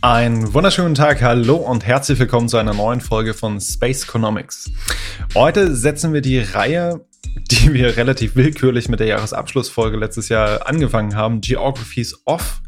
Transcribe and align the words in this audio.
Einen 0.00 0.54
wunderschönen 0.54 0.94
Tag, 0.94 1.22
hallo 1.22 1.56
und 1.56 1.84
herzlich 1.84 2.20
willkommen 2.20 2.48
zu 2.48 2.56
einer 2.56 2.72
neuen 2.72 3.00
Folge 3.00 3.34
von 3.34 3.60
Space 3.60 4.04
Economics. 4.04 4.70
Heute 5.34 5.74
setzen 5.74 6.12
wir 6.12 6.20
die 6.20 6.38
Reihe, 6.38 7.04
die 7.50 7.74
wir 7.74 7.96
relativ 7.96 8.36
willkürlich 8.36 8.88
mit 8.88 9.00
der 9.00 9.08
Jahresabschlussfolge 9.08 9.96
letztes 9.96 10.28
Jahr 10.28 10.68
angefangen 10.68 11.16
haben, 11.16 11.40
Geographies 11.40 12.16
Off, 12.26 12.60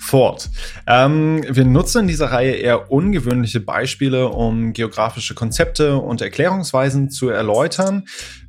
fort. 0.00 0.50
Ähm, 0.88 1.44
wir 1.48 1.64
nutzen 1.64 2.02
in 2.02 2.08
dieser 2.08 2.32
Reihe 2.32 2.54
eher 2.54 2.90
ungewöhnliche 2.90 3.60
Beispiele, 3.60 4.28
um 4.28 4.72
geografische 4.72 5.34
Konzepte 5.34 5.96
und 5.96 6.22
Erklärungsweisen 6.22 7.08
zu 7.08 7.28
erläutern, 7.28 8.04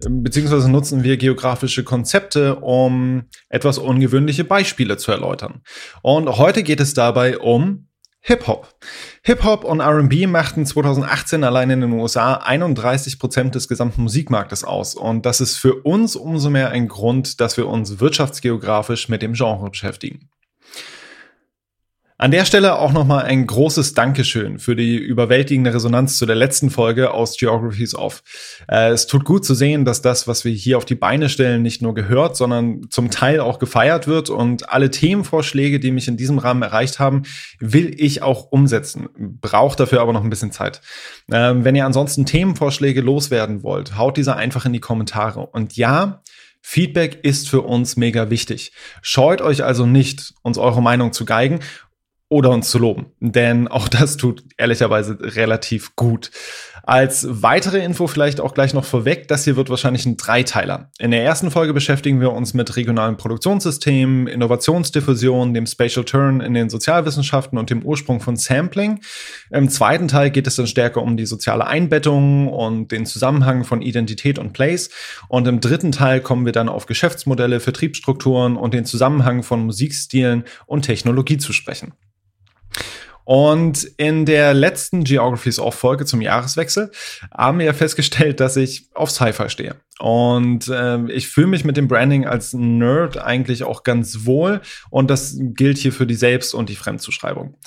beziehungsweise 0.10 0.70
nutzen 0.70 1.04
wir 1.04 1.18
geografische 1.18 1.84
Konzepte, 1.84 2.56
um 2.56 3.26
etwas 3.50 3.78
ungewöhnliche 3.78 4.46
Beispiele 4.46 4.98
zu 4.98 5.12
erläutern. 5.12 5.62
Und 6.02 6.28
heute 6.38 6.64
geht 6.64 6.80
es 6.80 6.96
dabei 6.96 7.38
um 7.38 7.85
Hip-Hop. 8.28 8.74
Hip-Hop 9.22 9.64
und 9.64 9.82
RB 9.82 10.26
machten 10.26 10.66
2018 10.66 11.44
allein 11.44 11.70
in 11.70 11.82
den 11.82 11.92
USA 11.92 12.34
31 12.34 13.20
Prozent 13.20 13.54
des 13.54 13.68
gesamten 13.68 14.02
Musikmarktes 14.02 14.64
aus. 14.64 14.96
Und 14.96 15.28
das 15.28 15.42
ist 15.42 15.58
für 15.58 15.76
uns 15.84 16.16
umso 16.16 16.50
mehr 16.50 16.72
ein 16.72 16.88
Grund, 16.88 17.40
dass 17.40 17.56
wir 17.56 17.68
uns 17.68 18.00
wirtschaftsgeografisch 18.00 19.10
mit 19.10 19.22
dem 19.22 19.34
Genre 19.34 19.70
beschäftigen. 19.70 20.32
An 22.18 22.32
der 22.32 22.46
Stelle 22.46 22.80
auch 22.80 22.94
nochmal 22.94 23.26
ein 23.26 23.46
großes 23.46 23.94
Dankeschön 23.94 24.58
für 24.58 24.78
die 24.78 24.96
überwältigende 24.96 25.74
Resonanz 25.74 26.18
zu 26.18 26.26
der 26.26 26.38
letzten 26.38 26.70
Folge 26.70 27.12
aus 27.12 27.36
Geographies 27.36 27.94
Off. 27.94 28.24
Äh, 28.70 28.92
es 28.92 29.06
tut 29.06 29.26
gut 29.26 29.44
zu 29.44 29.54
sehen, 29.54 29.84
dass 29.84 30.02
das, 30.02 30.26
was 30.26 30.46
wir 30.46 30.54
hier 30.54 30.78
auf 30.78 30.86
die 30.86 30.96
Beine 30.96 31.28
stellen, 31.28 31.62
nicht 31.62 31.82
nur 31.82 31.94
gehört, 31.94 32.38
sondern 32.38 32.90
zum 32.90 33.12
Teil 33.12 33.42
auch 33.42 33.60
gefeiert 33.60 34.08
wird 34.08 34.30
und 34.30 34.70
alle 34.70 34.92
Themenvorschläge, 34.92 35.82
die 35.82 35.92
mich 35.92 36.08
in 36.08 36.16
diesem 36.16 36.38
Rahmen 36.38 36.62
erreicht 36.62 37.00
haben, 37.00 37.24
will 37.60 37.94
ich 37.98 38.22
auch 38.22 38.50
umsetzen. 38.50 39.10
Braucht 39.42 39.82
dafür 39.82 40.00
aber 40.00 40.14
noch 40.14 40.24
ein 40.24 40.30
bisschen 40.30 40.54
Zeit. 40.54 40.80
Ähm, 41.30 41.66
wenn 41.66 41.76
ihr 41.76 41.86
ansonsten 41.86 42.26
Themenvorschläge 42.26 43.02
loswerden 43.02 43.62
wollt, 43.62 43.98
haut 43.98 44.16
diese 44.16 44.38
einfach 44.38 44.66
in 44.66 44.72
die 44.72 44.80
Kommentare. 44.80 45.46
Und 45.48 45.76
ja, 45.76 46.22
Feedback 46.68 47.20
ist 47.22 47.48
für 47.48 47.62
uns 47.62 47.96
mega 47.96 48.32
wichtig. 48.32 48.72
Scheut 49.04 49.40
euch 49.40 49.64
also 49.64 49.86
nicht, 49.86 50.34
uns 50.42 50.58
eure 50.58 50.82
Meinung 50.82 51.14
zu 51.14 51.24
geigen 51.24 51.60
oder 52.30 52.50
uns 52.50 52.70
zu 52.70 52.80
loben. 52.80 53.08
Denn 53.20 53.68
auch 53.68 53.88
das 53.88 54.18
tut 54.18 54.44
ehrlicherweise 54.58 55.18
relativ 55.20 55.96
gut. 55.96 56.32
Als 56.88 57.26
weitere 57.28 57.84
Info 57.84 58.06
vielleicht 58.06 58.40
auch 58.40 58.54
gleich 58.54 58.76
noch 58.76 58.86
vorweg, 58.86 59.28
das 59.28 59.44
hier 59.44 59.56
wird 59.56 59.72
wahrscheinlich 59.72 60.06
ein 60.06 60.18
Dreiteiler. 60.18 60.92
In 61.00 61.10
der 61.10 61.24
ersten 61.24 61.50
Folge 61.50 61.74
beschäftigen 61.74 62.22
wir 62.22 62.32
uns 62.32 62.54
mit 62.54 62.76
regionalen 62.76 63.18
Produktionssystemen, 63.18 64.28
Innovationsdiffusion, 64.28 65.56
dem 65.56 65.66
Spatial 65.66 66.06
Turn 66.06 66.42
in 66.42 66.54
den 66.54 66.70
Sozialwissenschaften 66.70 67.58
und 67.58 67.72
dem 67.72 67.84
Ursprung 67.84 68.20
von 68.20 68.36
Sampling. 68.36 69.00
Im 69.50 69.70
zweiten 69.70 70.08
Teil 70.08 70.30
geht 70.30 70.46
es 70.46 70.58
dann 70.58 70.68
stärker 70.68 71.02
um 71.02 71.18
die 71.18 71.26
soziale 71.26 71.66
Einbettung 71.66 72.50
und 72.50 72.92
den 72.92 73.08
Zusammenhang 73.08 73.64
von 73.64 73.82
Identität 73.82 74.38
und 74.38 74.54
Place. 74.54 74.92
Und 75.28 75.48
im 75.48 75.62
dritten 75.62 75.92
Teil 75.92 76.22
kommen 76.22 76.46
wir 76.46 76.54
dann 76.54 76.70
auf 76.70 76.86
Geschäftsmodelle, 76.86 77.60
Vertriebsstrukturen 77.60 78.58
und 78.58 78.76
den 78.76 78.86
Zusammenhang 78.86 79.42
von 79.42 79.66
Musikstilen 79.66 80.44
und 80.68 80.84
Technologie 80.84 81.38
zu 81.38 81.52
sprechen. 81.52 81.94
Und 83.26 83.84
in 83.98 84.26
der 84.26 84.54
letzten 84.54 85.04
Geographies 85.04 85.60
Off 85.60 85.76
Folge 85.76 86.06
zum 86.06 86.22
Jahreswechsel 86.22 86.92
haben 87.36 87.60
wir 87.60 87.74
festgestellt, 87.74 88.40
dass 88.40 88.56
ich 88.56 88.90
auf 88.94 89.12
Sci-Fi 89.12 89.50
stehe. 89.50 89.76
Und 90.00 90.68
äh, 90.68 91.12
ich 91.12 91.28
fühle 91.28 91.48
mich 91.48 91.66
mit 91.66 91.78
dem 91.78 91.88
Branding 91.88 92.26
als 92.26 92.54
Nerd 92.54 93.18
eigentlich 93.18 93.64
auch 93.64 93.84
ganz 93.84 94.26
wohl. 94.26 94.62
Und 94.90 95.10
das 95.10 95.38
gilt 95.40 95.78
hier 95.78 95.92
für 95.92 96.06
die 96.06 96.16
Selbst- 96.16 96.54
und 96.54 96.70
die 96.70 96.76
Fremdzuschreibung. 96.76 97.58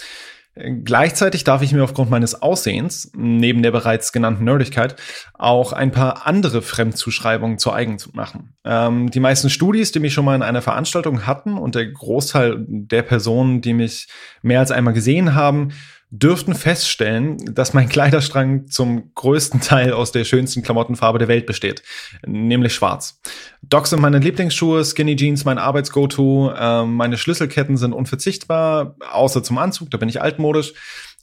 Gleichzeitig 0.84 1.44
darf 1.44 1.62
ich 1.62 1.72
mir 1.72 1.84
aufgrund 1.84 2.10
meines 2.10 2.42
Aussehens, 2.42 3.12
neben 3.14 3.62
der 3.62 3.70
bereits 3.70 4.12
genannten 4.12 4.44
Nerdigkeit, 4.44 4.96
auch 5.34 5.72
ein 5.72 5.92
paar 5.92 6.26
andere 6.26 6.62
Fremdzuschreibungen 6.62 7.58
zu 7.58 7.72
eigen 7.72 7.98
machen. 8.12 8.54
Ähm, 8.64 9.10
die 9.10 9.20
meisten 9.20 9.50
Studis, 9.50 9.92
die 9.92 10.00
mich 10.00 10.12
schon 10.12 10.24
mal 10.24 10.34
in 10.34 10.42
einer 10.42 10.62
Veranstaltung 10.62 11.26
hatten 11.26 11.56
und 11.56 11.76
der 11.76 11.86
Großteil 11.86 12.64
der 12.68 13.02
Personen, 13.02 13.60
die 13.60 13.72
mich 13.72 14.08
mehr 14.42 14.60
als 14.60 14.72
einmal 14.72 14.94
gesehen 14.94 15.34
haben, 15.34 15.72
dürften 16.10 16.54
feststellen, 16.54 17.54
dass 17.54 17.74
mein 17.74 17.88
Kleiderstrang 17.88 18.66
zum 18.68 19.12
größten 19.14 19.60
Teil 19.60 19.92
aus 19.92 20.10
der 20.10 20.24
schönsten 20.24 20.62
Klamottenfarbe 20.62 21.18
der 21.18 21.28
Welt 21.28 21.46
besteht, 21.46 21.82
nämlich 22.26 22.74
schwarz. 22.74 23.20
Docs 23.62 23.90
sind 23.90 24.00
meine 24.00 24.18
Lieblingsschuhe, 24.18 24.84
Skinny 24.84 25.16
Jeans 25.16 25.44
mein 25.44 25.58
Arbeits-Go-To, 25.58 26.52
äh, 26.52 26.84
meine 26.84 27.18
Schlüsselketten 27.18 27.76
sind 27.76 27.92
unverzichtbar, 27.92 28.96
außer 29.12 29.42
zum 29.42 29.58
Anzug, 29.58 29.90
da 29.90 29.98
bin 29.98 30.08
ich 30.08 30.22
altmodisch. 30.22 30.72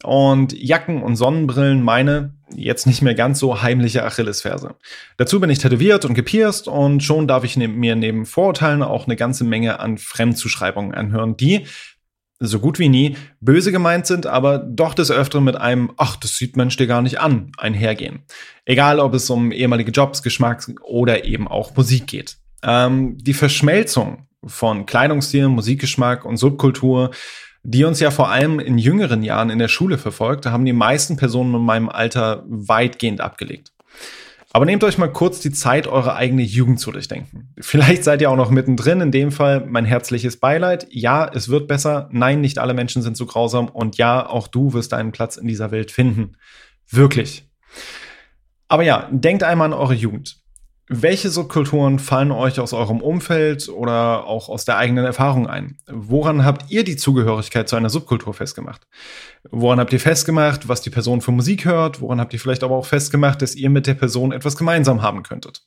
Und 0.03 0.53
Jacken 0.53 1.01
und 1.01 1.15
Sonnenbrillen 1.15 1.81
meine 1.81 2.33
jetzt 2.53 2.85
nicht 2.85 3.01
mehr 3.01 3.15
ganz 3.15 3.39
so 3.39 3.61
heimliche 3.63 4.03
Achillesferse. 4.03 4.75
Dazu 5.17 5.39
bin 5.39 5.49
ich 5.49 5.59
tätowiert 5.59 6.05
und 6.05 6.13
gepierst 6.13 6.67
und 6.67 7.01
schon 7.01 7.27
darf 7.27 7.43
ich 7.43 7.57
ne 7.57 7.67
mir 7.67 7.95
neben 7.95 8.25
Vorurteilen 8.25 8.83
auch 8.83 9.05
eine 9.05 9.15
ganze 9.15 9.45
Menge 9.45 9.79
an 9.79 9.97
Fremdzuschreibungen 9.97 10.93
anhören, 10.93 11.37
die 11.37 11.65
so 12.39 12.59
gut 12.59 12.79
wie 12.79 12.89
nie 12.89 13.17
böse 13.39 13.71
gemeint 13.71 14.05
sind, 14.05 14.27
aber 14.27 14.57
doch 14.57 14.93
des 14.93 15.11
Öfteren 15.11 15.43
mit 15.43 15.55
einem, 15.55 15.91
ach, 15.97 16.15
das 16.17 16.37
sieht 16.37 16.57
Mensch 16.57 16.75
dir 16.77 16.87
gar 16.87 17.01
nicht 17.01 17.19
an, 17.19 17.51
einhergehen. 17.57 18.23
Egal, 18.65 18.99
ob 18.99 19.13
es 19.13 19.29
um 19.29 19.51
ehemalige 19.51 19.91
Jobs, 19.91 20.21
Geschmack 20.21 20.69
oder 20.81 21.25
eben 21.25 21.47
auch 21.47 21.75
Musik 21.75 22.07
geht. 22.07 22.37
Ähm, 22.63 23.17
die 23.19 23.33
Verschmelzung 23.33 24.27
von 24.45 24.85
Kleidungsstil, 24.85 25.47
Musikgeschmack 25.47 26.25
und 26.25 26.37
Subkultur, 26.37 27.11
die 27.63 27.83
uns 27.83 27.99
ja 27.99 28.11
vor 28.11 28.29
allem 28.29 28.59
in 28.59 28.77
jüngeren 28.77 29.23
Jahren 29.23 29.49
in 29.49 29.59
der 29.59 29.67
Schule 29.67 29.97
verfolgt, 29.97 30.45
haben 30.45 30.65
die 30.65 30.73
meisten 30.73 31.17
Personen 31.17 31.55
in 31.55 31.61
meinem 31.61 31.89
Alter 31.89 32.43
weitgehend 32.47 33.21
abgelegt. 33.21 33.71
Aber 34.55 34.63
nehmt 34.63 34.85
euch 34.85 34.97
mal 34.97 35.11
kurz 35.11 35.41
die 35.41 35.51
Zeit, 35.51 35.85
eure 35.85 36.15
eigene 36.15 36.41
Jugend 36.41 36.79
zu 36.79 36.89
durchdenken. 36.93 37.53
Vielleicht 37.59 38.05
seid 38.05 38.21
ihr 38.21 38.31
auch 38.31 38.37
noch 38.37 38.51
mittendrin. 38.51 39.01
In 39.01 39.11
dem 39.11 39.33
Fall 39.33 39.65
mein 39.67 39.83
herzliches 39.83 40.37
Beileid. 40.37 40.87
Ja, 40.91 41.29
es 41.29 41.49
wird 41.49 41.67
besser. 41.67 42.07
Nein, 42.13 42.39
nicht 42.39 42.57
alle 42.57 42.73
Menschen 42.73 43.01
sind 43.01 43.17
so 43.17 43.25
grausam. 43.25 43.67
Und 43.67 43.97
ja, 43.97 44.25
auch 44.25 44.47
du 44.47 44.71
wirst 44.71 44.93
deinen 44.93 45.11
Platz 45.11 45.35
in 45.35 45.45
dieser 45.45 45.71
Welt 45.71 45.91
finden. 45.91 46.37
Wirklich. 46.89 47.51
Aber 48.69 48.83
ja, 48.83 49.09
denkt 49.11 49.43
einmal 49.43 49.73
an 49.73 49.77
eure 49.77 49.93
Jugend. 49.93 50.37
Welche 50.87 51.29
Subkulturen 51.29 51.97
fallen 51.97 52.31
euch 52.31 52.59
aus 52.59 52.71
eurem 52.71 53.01
Umfeld 53.01 53.69
oder 53.69 54.25
auch 54.25 54.49
aus 54.49 54.65
der 54.65 54.77
eigenen 54.77 55.03
Erfahrung 55.03 55.47
ein? 55.47 55.77
Woran 55.87 56.45
habt 56.45 56.69
ihr 56.69 56.83
die 56.83 56.95
Zugehörigkeit 56.95 57.67
zu 57.67 57.75
einer 57.75 57.89
Subkultur 57.89 58.35
festgemacht? 58.35 58.85
Woran 59.49 59.79
habt 59.79 59.93
ihr 59.93 59.99
festgemacht, 59.99 60.67
was 60.67 60.81
die 60.81 60.91
Person 60.91 61.21
für 61.21 61.31
Musik 61.31 61.65
hört? 61.65 62.01
Woran 62.01 62.19
habt 62.19 62.33
ihr 62.33 62.39
vielleicht 62.39 62.63
aber 62.63 62.75
auch 62.75 62.85
festgemacht, 62.85 63.41
dass 63.41 63.55
ihr 63.55 63.71
mit 63.71 63.87
der 63.87 63.95
Person 63.95 64.31
etwas 64.31 64.57
gemeinsam 64.57 65.01
haben 65.01 65.23
könntet? 65.23 65.63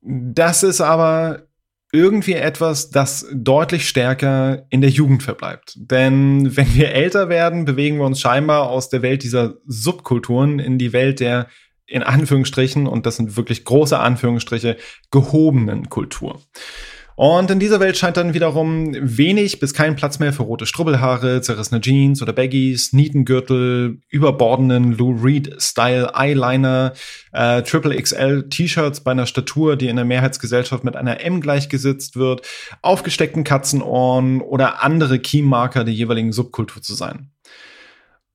Das 0.00 0.62
ist 0.62 0.80
aber 0.80 1.48
irgendwie 1.90 2.34
etwas, 2.34 2.90
das 2.90 3.26
deutlich 3.32 3.88
stärker 3.88 4.66
in 4.68 4.80
der 4.80 4.90
Jugend 4.90 5.22
verbleibt. 5.22 5.74
Denn 5.76 6.56
wenn 6.56 6.74
wir 6.74 6.92
älter 6.92 7.28
werden, 7.28 7.64
bewegen 7.64 7.98
wir 7.98 8.04
uns 8.04 8.20
scheinbar 8.20 8.68
aus 8.68 8.90
der 8.90 9.02
Welt 9.02 9.22
dieser 9.22 9.54
Subkulturen 9.66 10.58
in 10.58 10.78
die 10.78 10.92
Welt 10.92 11.20
der 11.20 11.48
in 11.86 12.02
Anführungsstrichen, 12.02 12.86
und 12.86 13.06
das 13.06 13.16
sind 13.16 13.36
wirklich 13.36 13.64
große 13.64 13.98
Anführungsstriche, 13.98 14.76
gehobenen 15.10 15.88
Kultur. 15.88 16.40
Und 17.16 17.48
in 17.50 17.60
dieser 17.60 17.78
Welt 17.78 17.96
scheint 17.96 18.16
dann 18.16 18.34
wiederum 18.34 18.92
wenig 19.00 19.60
bis 19.60 19.72
kein 19.72 19.94
Platz 19.94 20.18
mehr 20.18 20.32
für 20.32 20.42
rote 20.42 20.66
Strubbelhaare, 20.66 21.42
zerrissene 21.42 21.80
Jeans 21.80 22.20
oder 22.22 22.32
Baggies, 22.32 22.92
Nietengürtel, 22.92 24.00
überbordenden 24.08 24.92
Lou 24.92 25.12
Reed-Style 25.12 26.12
Eyeliner, 26.14 26.92
äh, 27.32 27.62
Triple 27.62 28.00
XL 28.00 28.48
T-Shirts 28.48 29.00
bei 29.00 29.12
einer 29.12 29.26
Statur, 29.26 29.76
die 29.76 29.88
in 29.88 29.96
der 29.96 30.04
Mehrheitsgesellschaft 30.04 30.82
mit 30.82 30.96
einer 30.96 31.20
M 31.20 31.40
gleichgesetzt 31.40 32.16
wird, 32.16 32.42
aufgesteckten 32.82 33.44
Katzenohren 33.44 34.40
oder 34.40 34.82
andere 34.82 35.20
Keymarker 35.20 35.84
der 35.84 35.94
jeweiligen 35.94 36.32
Subkultur 36.32 36.82
zu 36.82 36.94
sein. 36.94 37.30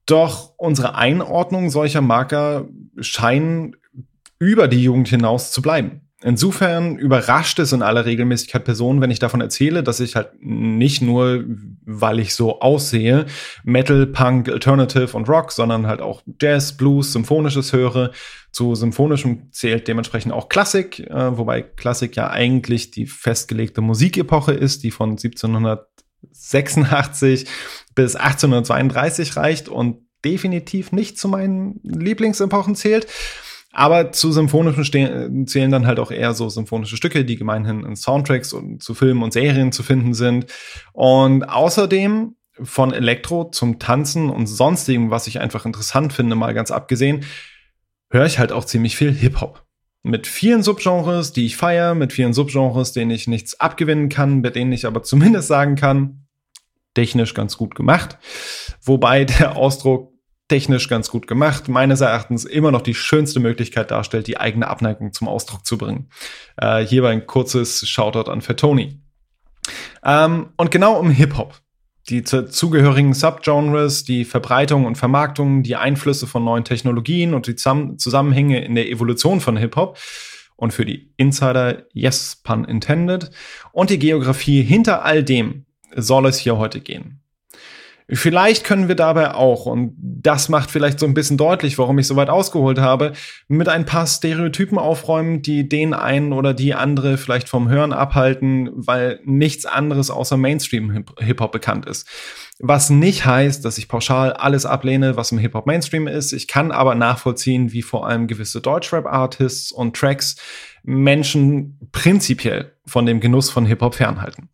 Doch 0.09 0.53
unsere 0.57 0.95
Einordnung 0.95 1.69
solcher 1.69 2.01
Marker 2.01 2.67
scheinen 2.99 3.75
über 4.39 4.67
die 4.67 4.81
Jugend 4.81 5.07
hinaus 5.07 5.51
zu 5.51 5.61
bleiben. 5.61 6.01
Insofern 6.21 6.97
überrascht 6.97 7.59
es 7.59 7.71
in 7.71 7.81
aller 7.81 8.05
Regelmäßigkeit 8.05 8.65
Personen, 8.65 8.99
wenn 8.99 9.11
ich 9.11 9.19
davon 9.19 9.39
erzähle, 9.39 9.83
dass 9.83 10.01
ich 10.01 10.17
halt 10.17 10.31
nicht 10.41 11.01
nur, 11.01 11.45
weil 11.85 12.19
ich 12.19 12.35
so 12.35 12.59
aussehe, 12.59 13.25
Metal, 13.63 14.05
Punk, 14.05 14.49
Alternative 14.49 15.15
und 15.15 15.29
Rock, 15.29 15.53
sondern 15.53 15.87
halt 15.87 16.01
auch 16.01 16.21
Jazz, 16.41 16.75
Blues, 16.75 17.13
Symphonisches 17.13 17.71
höre. 17.71 18.11
Zu 18.51 18.75
Symphonischem 18.75 19.49
zählt 19.51 19.87
dementsprechend 19.87 20.33
auch 20.33 20.49
Klassik, 20.49 20.99
äh, 20.99 21.37
wobei 21.37 21.61
Klassik 21.61 22.15
ja 22.15 22.31
eigentlich 22.31 22.89
die 22.91 23.05
festgelegte 23.05 23.79
Musikepoche 23.79 24.51
ist, 24.51 24.83
die 24.83 24.91
von 24.91 25.11
1786 25.11 27.47
bis 27.99 28.15
1832 28.15 29.35
reicht 29.35 29.67
und 29.67 29.97
definitiv 30.23 30.93
nicht 30.93 31.19
zu 31.19 31.27
meinen 31.27 31.81
Lieblingsepochen 31.83 32.75
zählt. 32.75 33.07
Aber 33.73 34.13
zu 34.13 34.31
symphonischen 34.31 35.45
zählen 35.47 35.69
dann 35.69 35.85
halt 35.85 35.99
auch 35.99 36.09
eher 36.09 36.33
so 36.33 36.47
symphonische 36.47 36.95
Stücke, 36.95 37.25
die 37.25 37.35
gemeinhin 37.35 37.83
in 37.83 37.97
Soundtracks 37.97 38.53
und 38.53 38.81
zu 38.81 38.93
Filmen 38.93 39.21
und 39.21 39.33
Serien 39.33 39.73
zu 39.73 39.83
finden 39.83 40.13
sind. 40.13 40.45
Und 40.93 41.43
außerdem 41.43 42.37
von 42.61 42.93
Elektro 42.93 43.49
zum 43.49 43.79
Tanzen 43.79 44.29
und 44.29 44.47
sonstigem, 44.47 45.11
was 45.11 45.27
ich 45.27 45.41
einfach 45.41 45.65
interessant 45.65 46.13
finde, 46.13 46.37
mal 46.37 46.53
ganz 46.53 46.71
abgesehen, 46.71 47.25
höre 48.09 48.25
ich 48.25 48.39
halt 48.39 48.53
auch 48.53 48.63
ziemlich 48.63 48.95
viel 48.95 49.11
Hip-Hop. 49.11 49.65
Mit 50.03 50.25
vielen 50.25 50.63
Subgenres, 50.63 51.33
die 51.33 51.45
ich 51.45 51.57
feiere, 51.57 51.95
mit 51.95 52.13
vielen 52.13 52.31
Subgenres, 52.31 52.93
denen 52.93 53.11
ich 53.11 53.27
nichts 53.27 53.59
abgewinnen 53.59 54.07
kann, 54.07 54.41
bei 54.41 54.51
denen 54.51 54.71
ich 54.71 54.85
aber 54.85 55.03
zumindest 55.03 55.49
sagen 55.49 55.75
kann, 55.75 56.28
technisch 56.99 57.33
ganz 57.33 57.55
gut 57.55 57.75
gemacht. 57.75 58.17
Wobei 58.83 59.23
der 59.23 59.55
Ausdruck 59.55 60.11
technisch 60.49 60.89
ganz 60.89 61.09
gut 61.09 61.27
gemacht, 61.27 61.69
meines 61.69 62.01
Erachtens 62.01 62.43
immer 62.43 62.71
noch 62.71 62.81
die 62.81 62.93
schönste 62.93 63.39
Möglichkeit 63.39 63.89
darstellt, 63.89 64.27
die 64.27 64.37
eigene 64.37 64.67
Abneigung 64.67 65.13
zum 65.13 65.29
Ausdruck 65.29 65.65
zu 65.65 65.77
bringen. 65.77 66.09
Äh, 66.57 66.85
hierbei 66.85 67.11
ein 67.11 67.25
kurzes 67.25 67.87
Shoutout 67.87 68.29
an 68.29 68.41
Fettoni. 68.41 68.99
Ähm, 70.03 70.49
und 70.57 70.71
genau 70.71 70.99
um 70.99 71.09
Hip-Hop 71.09 71.61
die 72.09 72.23
zugehörigen 72.23 73.13
Subgenres, 73.13 74.03
die 74.03 74.25
Verbreitung 74.25 74.85
und 74.85 74.97
Vermarktung, 74.97 75.61
die 75.61 75.75
Einflüsse 75.75 76.25
von 76.25 76.43
neuen 76.43 76.63
Technologien 76.63 77.35
und 77.35 77.45
die 77.45 77.55
Zusammenhänge 77.55 78.63
in 78.63 78.73
der 78.73 78.89
Evolution 78.89 79.39
von 79.41 79.57
Hip-Hop 79.57 79.95
und 80.55 80.73
für 80.73 80.85
die 80.85 81.13
Insider, 81.17 81.83
yes, 81.93 82.41
pun 82.43 82.65
intended, 82.65 83.29
und 83.71 83.91
die 83.91 83.99
Geografie 83.99 84.63
hinter 84.63 85.05
all 85.05 85.23
dem 85.23 85.65
soll 85.95 86.27
es 86.27 86.37
hier 86.37 86.57
heute 86.57 86.79
gehen. 86.79 87.21
Vielleicht 88.11 88.63
können 88.63 88.87
wir 88.87 88.95
dabei 88.95 89.35
auch, 89.35 89.67
und 89.67 89.93
das 89.99 90.49
macht 90.49 90.71
vielleicht 90.71 90.99
so 90.99 91.05
ein 91.05 91.13
bisschen 91.13 91.37
deutlich, 91.37 91.77
warum 91.77 91.99
ich 91.99 92.07
so 92.07 92.15
weit 92.15 92.29
ausgeholt 92.29 92.79
habe, 92.79 93.13
mit 93.47 93.69
ein 93.69 93.85
paar 93.85 94.07
Stereotypen 94.07 94.79
aufräumen, 94.79 95.43
die 95.43 95.69
den 95.69 95.93
einen 95.93 96.33
oder 96.33 96.55
die 96.55 96.73
andere 96.73 97.19
vielleicht 97.19 97.47
vom 97.47 97.69
Hören 97.69 97.93
abhalten, 97.93 98.71
weil 98.73 99.19
nichts 99.25 99.67
anderes 99.67 100.09
außer 100.09 100.37
Mainstream-Hip-Hop 100.37 101.51
bekannt 101.51 101.85
ist. 101.85 102.07
Was 102.57 102.89
nicht 102.89 103.25
heißt, 103.25 103.63
dass 103.63 103.77
ich 103.77 103.87
pauschal 103.87 104.33
alles 104.33 104.65
ablehne, 104.65 105.15
was 105.15 105.31
im 105.31 105.37
Hip-Hop 105.37 105.67
Mainstream 105.67 106.07
ist. 106.07 106.33
Ich 106.33 106.47
kann 106.47 106.71
aber 106.71 106.95
nachvollziehen, 106.95 107.73
wie 107.73 107.83
vor 107.83 108.07
allem 108.07 108.25
gewisse 108.25 108.59
Deutschrap-Artists 108.59 109.71
und 109.71 109.95
Tracks 109.95 110.35
Menschen 110.81 111.77
prinzipiell 111.91 112.73
von 112.87 113.05
dem 113.05 113.19
Genuss 113.19 113.51
von 113.51 113.67
Hip-Hop 113.67 113.93
fernhalten. 113.93 114.49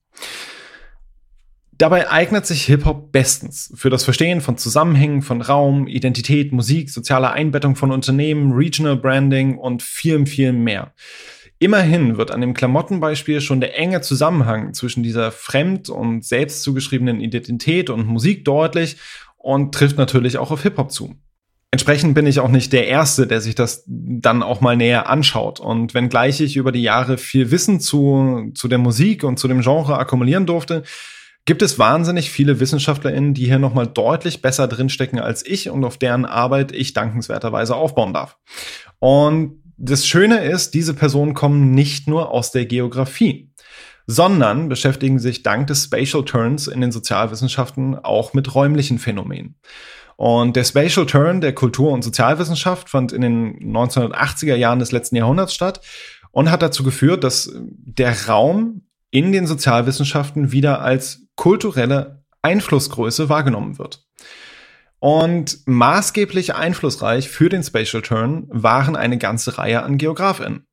Dabei 1.77 2.09
eignet 2.09 2.45
sich 2.45 2.63
Hip-Hop 2.65 3.11
bestens 3.11 3.73
für 3.75 3.89
das 3.89 4.05
Verstehen 4.05 4.39
von 4.39 4.57
Zusammenhängen 4.57 5.21
von 5.21 5.41
Raum, 5.41 5.87
Identität, 5.87 6.53
Musik, 6.53 6.89
sozialer 6.89 7.33
Einbettung 7.33 7.75
von 7.75 7.91
Unternehmen, 7.91 8.53
Regional 8.53 8.95
Branding 8.95 9.57
und 9.57 9.83
vielem, 9.83 10.25
vielem 10.25 10.63
mehr. 10.63 10.93
Immerhin 11.59 12.17
wird 12.17 12.31
an 12.31 12.41
dem 12.41 12.53
Klamottenbeispiel 12.53 13.41
schon 13.41 13.59
der 13.59 13.77
enge 13.77 13.99
Zusammenhang 13.99 14.73
zwischen 14.73 15.03
dieser 15.03 15.31
fremd- 15.31 15.89
und 15.89 16.23
selbst 16.23 16.63
zugeschriebenen 16.63 17.19
Identität 17.19 17.89
und 17.89 18.07
Musik 18.07 18.45
deutlich 18.45 18.97
und 19.37 19.75
trifft 19.75 19.97
natürlich 19.97 20.37
auch 20.37 20.51
auf 20.51 20.63
Hip-Hop 20.63 20.91
zu. 20.91 21.15
Entsprechend 21.71 22.13
bin 22.13 22.25
ich 22.25 22.39
auch 22.39 22.49
nicht 22.49 22.71
der 22.71 22.87
Erste, 22.87 23.27
der 23.27 23.41
sich 23.41 23.53
das 23.53 23.83
dann 23.85 24.43
auch 24.43 24.61
mal 24.61 24.77
näher 24.77 25.09
anschaut. 25.09 25.59
Und 25.59 25.93
wenngleich 25.93 26.39
ich 26.39 26.55
über 26.55 26.71
die 26.71 26.81
Jahre 26.81 27.17
viel 27.17 27.51
Wissen 27.51 27.81
zu, 27.81 28.51
zu 28.53 28.69
der 28.69 28.77
Musik 28.77 29.25
und 29.25 29.39
zu 29.39 29.49
dem 29.49 29.59
Genre 29.59 29.97
akkumulieren 29.97 30.45
durfte, 30.45 30.83
gibt 31.45 31.61
es 31.61 31.77
wahnsinnig 31.77 32.31
viele 32.31 32.59
WissenschaftlerInnen, 32.59 33.33
die 33.33 33.45
hier 33.45 33.59
nochmal 33.59 33.87
deutlich 33.87 34.41
besser 34.41 34.67
drinstecken 34.67 35.19
als 35.19 35.45
ich 35.45 35.69
und 35.69 35.83
auf 35.83 35.97
deren 35.97 36.25
Arbeit 36.25 36.71
ich 36.71 36.93
dankenswerterweise 36.93 37.75
aufbauen 37.75 38.13
darf. 38.13 38.37
Und 38.99 39.61
das 39.77 40.07
Schöne 40.07 40.43
ist, 40.43 40.73
diese 40.73 40.93
Personen 40.93 41.33
kommen 41.33 41.71
nicht 41.71 42.07
nur 42.07 42.31
aus 42.31 42.51
der 42.51 42.65
Geografie, 42.65 43.51
sondern 44.07 44.69
beschäftigen 44.69 45.19
sich 45.19 45.43
dank 45.43 45.67
des 45.67 45.85
Spatial 45.85 46.25
Turns 46.25 46.67
in 46.67 46.81
den 46.81 46.91
Sozialwissenschaften 46.91 47.95
auch 47.95 48.33
mit 48.33 48.55
räumlichen 48.55 48.99
Phänomenen. 48.99 49.55
Und 50.15 50.55
der 50.55 50.63
Spatial 50.63 51.05
Turn 51.05 51.41
der 51.41 51.53
Kultur- 51.53 51.91
und 51.91 52.03
Sozialwissenschaft 52.03 52.89
fand 52.89 53.11
in 53.11 53.21
den 53.21 53.59
1980er 53.59 54.55
Jahren 54.55 54.79
des 54.79 54.91
letzten 54.93 55.17
Jahrhunderts 55.17 55.53
statt 55.53 55.81
und 56.31 56.49
hat 56.49 56.61
dazu 56.61 56.83
geführt, 56.83 57.23
dass 57.23 57.51
der 57.53 58.27
Raum 58.27 58.84
in 59.15 59.31
den 59.31 59.47
Sozialwissenschaften 59.47 60.51
wieder 60.51 60.81
als 60.81 61.21
kulturelle 61.37 62.25
Einflussgröße 62.41 63.29
wahrgenommen 63.29 63.77
wird. 63.77 64.05
Und 64.99 65.59
maßgeblich 65.65 66.53
einflussreich 66.55 67.29
für 67.29 67.47
den 67.47 67.63
Spatial 67.63 68.01
Turn 68.01 68.45
waren 68.49 68.97
eine 68.97 69.17
ganze 69.17 69.57
Reihe 69.57 69.83
an 69.83 69.97
Geografinnen. 69.97 70.67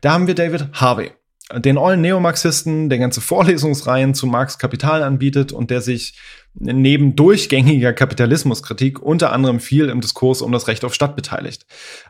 Da 0.00 0.12
haben 0.12 0.26
wir 0.26 0.34
David 0.34 0.68
Harvey, 0.72 1.12
den 1.54 1.76
ollen 1.76 2.00
Neomarxisten, 2.00 2.88
der 2.88 2.98
ganze 2.98 3.20
Vorlesungsreihen 3.20 4.14
zu 4.14 4.26
Marx 4.26 4.58
Kapital 4.58 5.02
anbietet 5.02 5.52
und 5.52 5.70
der 5.70 5.82
sich 5.82 6.18
neben 6.56 7.16
durchgängiger 7.16 7.92
Kapitalismuskritik 7.92 9.02
unter 9.02 9.32
anderem 9.32 9.58
viel 9.58 9.88
im 9.88 10.00
Diskurs 10.00 10.40
um 10.40 10.52
das 10.52 10.68
Recht 10.68 10.84
auf 10.84 10.94
Stadt 10.94 11.16
beteiligt. 11.16 11.66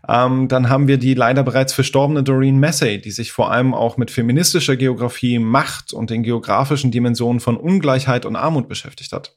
Ähm, 0.06 0.48
dann 0.48 0.68
haben 0.68 0.86
wir 0.86 0.98
die 0.98 1.14
leider 1.14 1.42
bereits 1.42 1.72
verstorbene 1.72 2.22
Doreen 2.22 2.60
Massey, 2.60 3.00
die 3.00 3.10
sich 3.10 3.32
vor 3.32 3.50
allem 3.50 3.72
auch 3.72 3.96
mit 3.96 4.10
feministischer 4.10 4.76
Geografie, 4.76 5.38
Macht 5.38 5.94
und 5.94 6.10
den 6.10 6.22
geografischen 6.22 6.90
Dimensionen 6.90 7.40
von 7.40 7.56
Ungleichheit 7.56 8.26
und 8.26 8.36
Armut 8.36 8.68
beschäftigt 8.68 9.12
hat. 9.12 9.34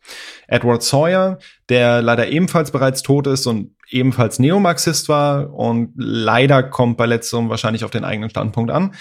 Edward 0.47 0.83
Sawyer, 0.83 1.39
der 1.69 2.01
leider 2.01 2.27
ebenfalls 2.27 2.71
bereits 2.71 3.01
tot 3.01 3.27
ist 3.27 3.47
und 3.47 3.75
ebenfalls 3.89 4.39
Neomarxist 4.39 5.07
war 5.07 5.53
und 5.53 5.93
leider 5.95 6.63
kommt 6.63 6.97
bei 6.97 7.05
letzterem 7.05 7.49
wahrscheinlich 7.49 7.85
auf 7.85 7.91
den 7.91 8.03
eigenen 8.03 8.29
Standpunkt 8.29 8.71
an. 8.71 8.93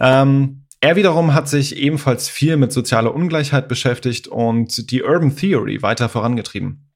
Ähm, 0.00 0.63
er 0.84 0.96
wiederum 0.96 1.32
hat 1.32 1.48
sich 1.48 1.76
ebenfalls 1.78 2.28
viel 2.28 2.58
mit 2.58 2.70
sozialer 2.70 3.14
Ungleichheit 3.14 3.68
beschäftigt 3.68 4.28
und 4.28 4.90
die 4.90 5.02
Urban 5.02 5.34
Theory 5.34 5.80
weiter 5.80 6.10
vorangetrieben. 6.10 6.90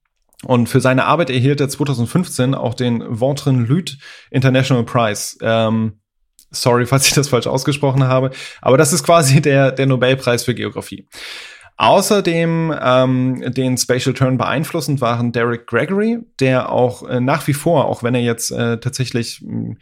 Und 0.45 0.69
für 0.69 0.83
seine 0.83 1.07
Arbeit 1.07 1.31
erhielt 1.31 1.59
er 1.63 1.71
2015 1.71 2.55
auch 2.55 2.75
den 2.75 3.01
Ventren 3.01 3.65
Lüth 3.65 3.97
International 4.31 4.85
Prize. 4.85 5.39
Ähm, 5.41 6.01
sorry, 6.51 6.85
falls 6.87 7.07
ich 7.07 7.15
das 7.15 7.31
falsch 7.31 7.47
ausgesprochen 7.47 8.05
habe, 8.05 8.31
aber 8.61 8.77
das 8.77 8.93
ist 8.93 9.05
quasi 9.05 9.41
der, 9.41 9.73
der 9.73 9.87
Nobelpreis 9.87 10.45
für 10.45 10.55
Geografie. 10.55 11.09
Außerdem 11.81 12.75
ähm, 12.83 13.53
den 13.55 13.79
Spatial 13.79 14.13
Turn 14.13 14.37
beeinflussend 14.37 15.01
waren 15.01 15.31
Derek 15.31 15.69
Gregory, 15.69 16.19
der 16.41 16.73
auch 16.73 17.09
äh, 17.09 17.21
nach 17.21 17.47
wie 17.47 17.55
vor, 17.55 17.85
auch 17.85 18.03
wenn 18.03 18.17
er 18.17 18.21
jetzt 18.21 18.51
äh, 18.51 18.81
tatsächlich 18.81 19.45
mh, 19.47 19.77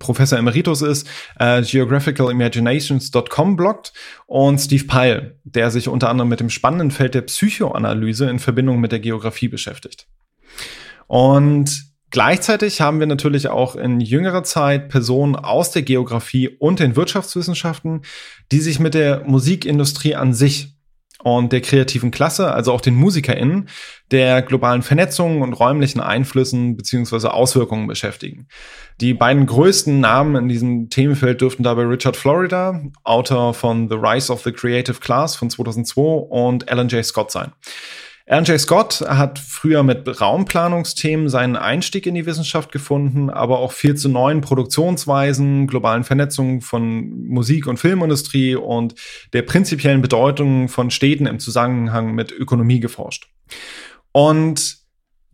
Professor 0.00 0.36
Emeritus 0.36 0.82
ist, 0.82 1.08
äh, 1.38 1.62
geographicalimaginations.com 1.62 3.54
bloggt 3.54 3.92
und 4.26 4.58
Steve 4.58 4.84
Pyle, 4.84 5.36
der 5.44 5.70
sich 5.70 5.86
unter 5.86 6.08
anderem 6.08 6.28
mit 6.28 6.40
dem 6.40 6.50
spannenden 6.50 6.90
Feld 6.90 7.14
der 7.14 7.22
Psychoanalyse 7.22 8.28
in 8.28 8.40
Verbindung 8.40 8.80
mit 8.80 8.90
der 8.90 9.00
Geografie 9.00 9.48
beschäftigt. 9.48 10.08
Und 11.06 11.92
Gleichzeitig 12.12 12.82
haben 12.82 13.00
wir 13.00 13.06
natürlich 13.06 13.48
auch 13.48 13.74
in 13.74 13.98
jüngerer 13.98 14.44
Zeit 14.44 14.90
Personen 14.90 15.34
aus 15.34 15.70
der 15.70 15.80
Geografie 15.80 16.46
und 16.46 16.78
den 16.78 16.94
Wirtschaftswissenschaften, 16.94 18.02
die 18.52 18.60
sich 18.60 18.78
mit 18.78 18.92
der 18.92 19.24
Musikindustrie 19.24 20.14
an 20.14 20.34
sich 20.34 20.71
und 21.22 21.52
der 21.52 21.60
kreativen 21.60 22.10
Klasse, 22.10 22.52
also 22.52 22.72
auch 22.72 22.80
den 22.80 22.94
MusikerInnen, 22.94 23.68
der 24.10 24.42
globalen 24.42 24.82
Vernetzung 24.82 25.42
und 25.42 25.52
räumlichen 25.54 26.00
Einflüssen 26.00 26.76
beziehungsweise 26.76 27.32
Auswirkungen 27.32 27.86
beschäftigen. 27.86 28.48
Die 29.00 29.14
beiden 29.14 29.46
größten 29.46 30.00
Namen 30.00 30.36
in 30.36 30.48
diesem 30.48 30.90
Themenfeld 30.90 31.40
dürften 31.40 31.62
dabei 31.62 31.82
Richard 31.82 32.16
Florida, 32.16 32.82
Autor 33.04 33.54
von 33.54 33.88
The 33.88 33.96
Rise 33.96 34.32
of 34.32 34.42
the 34.42 34.52
Creative 34.52 34.98
Class 34.98 35.36
von 35.36 35.50
2002 35.50 36.02
und 36.02 36.68
Alan 36.68 36.88
J. 36.88 37.04
Scott 37.04 37.30
sein. 37.30 37.52
Aaron 38.32 38.46
J. 38.46 38.58
Scott 38.58 39.04
hat 39.06 39.38
früher 39.38 39.82
mit 39.82 40.22
Raumplanungsthemen 40.22 41.28
seinen 41.28 41.54
Einstieg 41.54 42.06
in 42.06 42.14
die 42.14 42.24
Wissenschaft 42.24 42.72
gefunden, 42.72 43.28
aber 43.28 43.58
auch 43.58 43.72
viel 43.72 43.94
zu 43.94 44.08
neuen 44.08 44.40
Produktionsweisen, 44.40 45.66
globalen 45.66 46.02
Vernetzungen 46.02 46.62
von 46.62 47.26
Musik- 47.28 47.66
und 47.66 47.76
Filmindustrie 47.76 48.54
und 48.54 48.94
der 49.34 49.42
prinzipiellen 49.42 50.00
Bedeutung 50.00 50.70
von 50.70 50.90
Städten 50.90 51.26
im 51.26 51.40
Zusammenhang 51.40 52.14
mit 52.14 52.32
Ökonomie 52.32 52.80
geforscht. 52.80 53.28
Und 54.12 54.81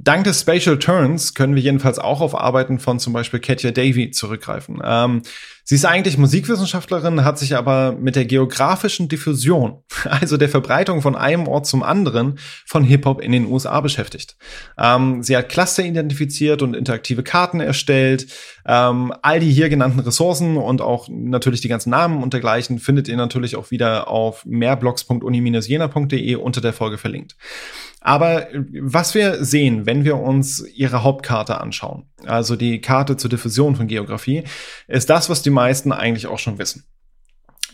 Dank 0.00 0.22
des 0.22 0.40
Spatial 0.40 0.78
Turns 0.78 1.34
können 1.34 1.56
wir 1.56 1.62
jedenfalls 1.62 1.98
auch 1.98 2.20
auf 2.20 2.38
Arbeiten 2.38 2.78
von 2.78 3.00
zum 3.00 3.12
Beispiel 3.12 3.40
Katja 3.40 3.72
Davy 3.72 4.12
zurückgreifen. 4.12 4.80
Ähm, 4.84 5.22
sie 5.64 5.74
ist 5.74 5.84
eigentlich 5.84 6.16
Musikwissenschaftlerin, 6.16 7.24
hat 7.24 7.36
sich 7.36 7.56
aber 7.56 7.96
mit 7.98 8.14
der 8.14 8.24
geografischen 8.24 9.08
Diffusion, 9.08 9.82
also 10.04 10.36
der 10.36 10.48
Verbreitung 10.48 11.02
von 11.02 11.16
einem 11.16 11.48
Ort 11.48 11.66
zum 11.66 11.82
anderen 11.82 12.38
von 12.64 12.84
Hip-Hop 12.84 13.20
in 13.20 13.32
den 13.32 13.46
USA 13.46 13.80
beschäftigt. 13.80 14.36
Ähm, 14.78 15.24
sie 15.24 15.36
hat 15.36 15.48
Cluster 15.48 15.84
identifiziert 15.84 16.62
und 16.62 16.74
interaktive 16.74 17.24
Karten 17.24 17.58
erstellt. 17.58 18.28
Ähm, 18.66 19.12
all 19.22 19.40
die 19.40 19.50
hier 19.50 19.68
genannten 19.68 19.98
Ressourcen 19.98 20.58
und 20.58 20.80
auch 20.80 21.08
natürlich 21.10 21.60
die 21.60 21.68
ganzen 21.68 21.90
Namen 21.90 22.22
und 22.22 22.34
dergleichen 22.34 22.78
findet 22.78 23.08
ihr 23.08 23.16
natürlich 23.16 23.56
auch 23.56 23.72
wieder 23.72 24.06
auf 24.06 24.44
mehrblogs.uni-jena.de 24.46 26.36
unter 26.36 26.60
der 26.60 26.72
Folge 26.72 26.98
verlinkt. 26.98 27.34
Aber 28.00 28.52
äh, 28.52 28.62
was 28.80 29.14
wir 29.14 29.44
sehen, 29.44 29.86
wenn 29.86 30.04
wir 30.04 30.16
uns 30.18 30.64
ihre 30.74 31.02
Hauptkarte 31.02 31.60
anschauen, 31.60 32.06
also 32.24 32.56
die 32.56 32.80
Karte 32.80 33.16
zur 33.16 33.30
Diffusion 33.30 33.76
von 33.76 33.86
Geografie, 33.86 34.44
ist 34.86 35.10
das, 35.10 35.28
was 35.30 35.42
die 35.42 35.50
meisten 35.50 35.92
eigentlich 35.92 36.26
auch 36.26 36.38
schon 36.38 36.58
wissen. 36.58 36.84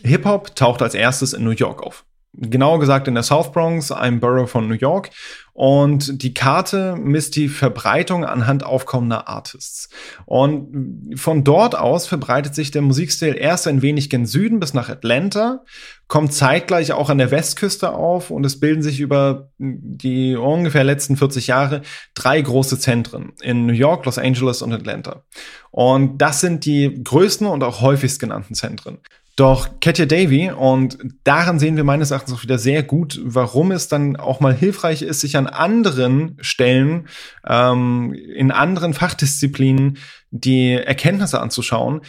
Hip-Hop 0.03 0.55
taucht 0.55 0.81
als 0.81 0.93
erstes 0.93 1.33
in 1.33 1.43
New 1.43 1.51
York 1.51 1.81
auf. 1.81 2.05
genauer 2.33 2.79
gesagt 2.79 3.07
in 3.07 3.13
der 3.13 3.23
South 3.23 3.51
Bronx, 3.51 3.91
einem 3.91 4.19
Borough 4.19 4.49
von 4.49 4.67
New 4.67 4.75
York. 4.75 5.09
Und 5.57 6.21
die 6.21 6.33
Karte 6.33 6.97
misst 6.97 7.37
die 7.37 7.47
Verbreitung 7.47 8.25
anhand 8.25 8.65
aufkommender 8.65 9.29
Artists. 9.29 9.87
Und 10.25 11.15
von 11.15 11.45
dort 11.45 11.77
aus 11.77 12.07
verbreitet 12.07 12.53
sich 12.53 12.71
der 12.71 12.81
Musikstil 12.81 13.37
erst 13.39 13.65
ein 13.65 13.81
wenig 13.81 14.09
gen 14.09 14.25
Süden 14.25 14.59
bis 14.59 14.73
nach 14.73 14.89
Atlanta, 14.89 15.63
kommt 16.09 16.33
zeitgleich 16.33 16.91
auch 16.91 17.09
an 17.09 17.19
der 17.19 17.31
Westküste 17.31 17.93
auf 17.93 18.31
und 18.31 18.45
es 18.45 18.59
bilden 18.59 18.83
sich 18.83 18.99
über 18.99 19.49
die 19.57 20.35
ungefähr 20.35 20.83
letzten 20.83 21.15
40 21.15 21.47
Jahre 21.47 21.83
drei 22.15 22.41
große 22.41 22.77
Zentren 22.77 23.31
in 23.41 23.65
New 23.65 23.71
York, 23.71 24.05
Los 24.05 24.17
Angeles 24.17 24.61
und 24.61 24.73
Atlanta. 24.73 25.23
Und 25.71 26.17
das 26.17 26.41
sind 26.41 26.65
die 26.65 27.01
größten 27.01 27.47
und 27.47 27.63
auch 27.63 27.79
häufigst 27.79 28.19
genannten 28.19 28.55
Zentren. 28.55 28.97
Doch 29.35 29.81
Katja 29.81 30.05
Davy, 30.05 30.49
und 30.51 30.97
daran 31.25 31.59
sehen 31.59 31.75
wir 31.75 31.83
meines 31.83 32.11
Erachtens 32.11 32.33
auch 32.33 32.43
wieder 32.43 32.57
sehr 32.57 32.83
gut, 32.83 33.19
warum 33.21 33.71
es 33.71 33.89
dann 33.89 34.15
auch 34.15 34.39
mal 34.39 34.53
hilfreich 34.53 35.01
ist, 35.01 35.19
sich 35.19 35.35
an 35.35 35.47
anderen 35.47 36.37
Stellen, 36.39 37.09
ähm, 37.45 38.13
in 38.13 38.51
anderen 38.51 38.93
Fachdisziplinen 38.93 39.97
die 40.31 40.71
Erkenntnisse 40.71 41.41
anzuschauen, 41.41 42.01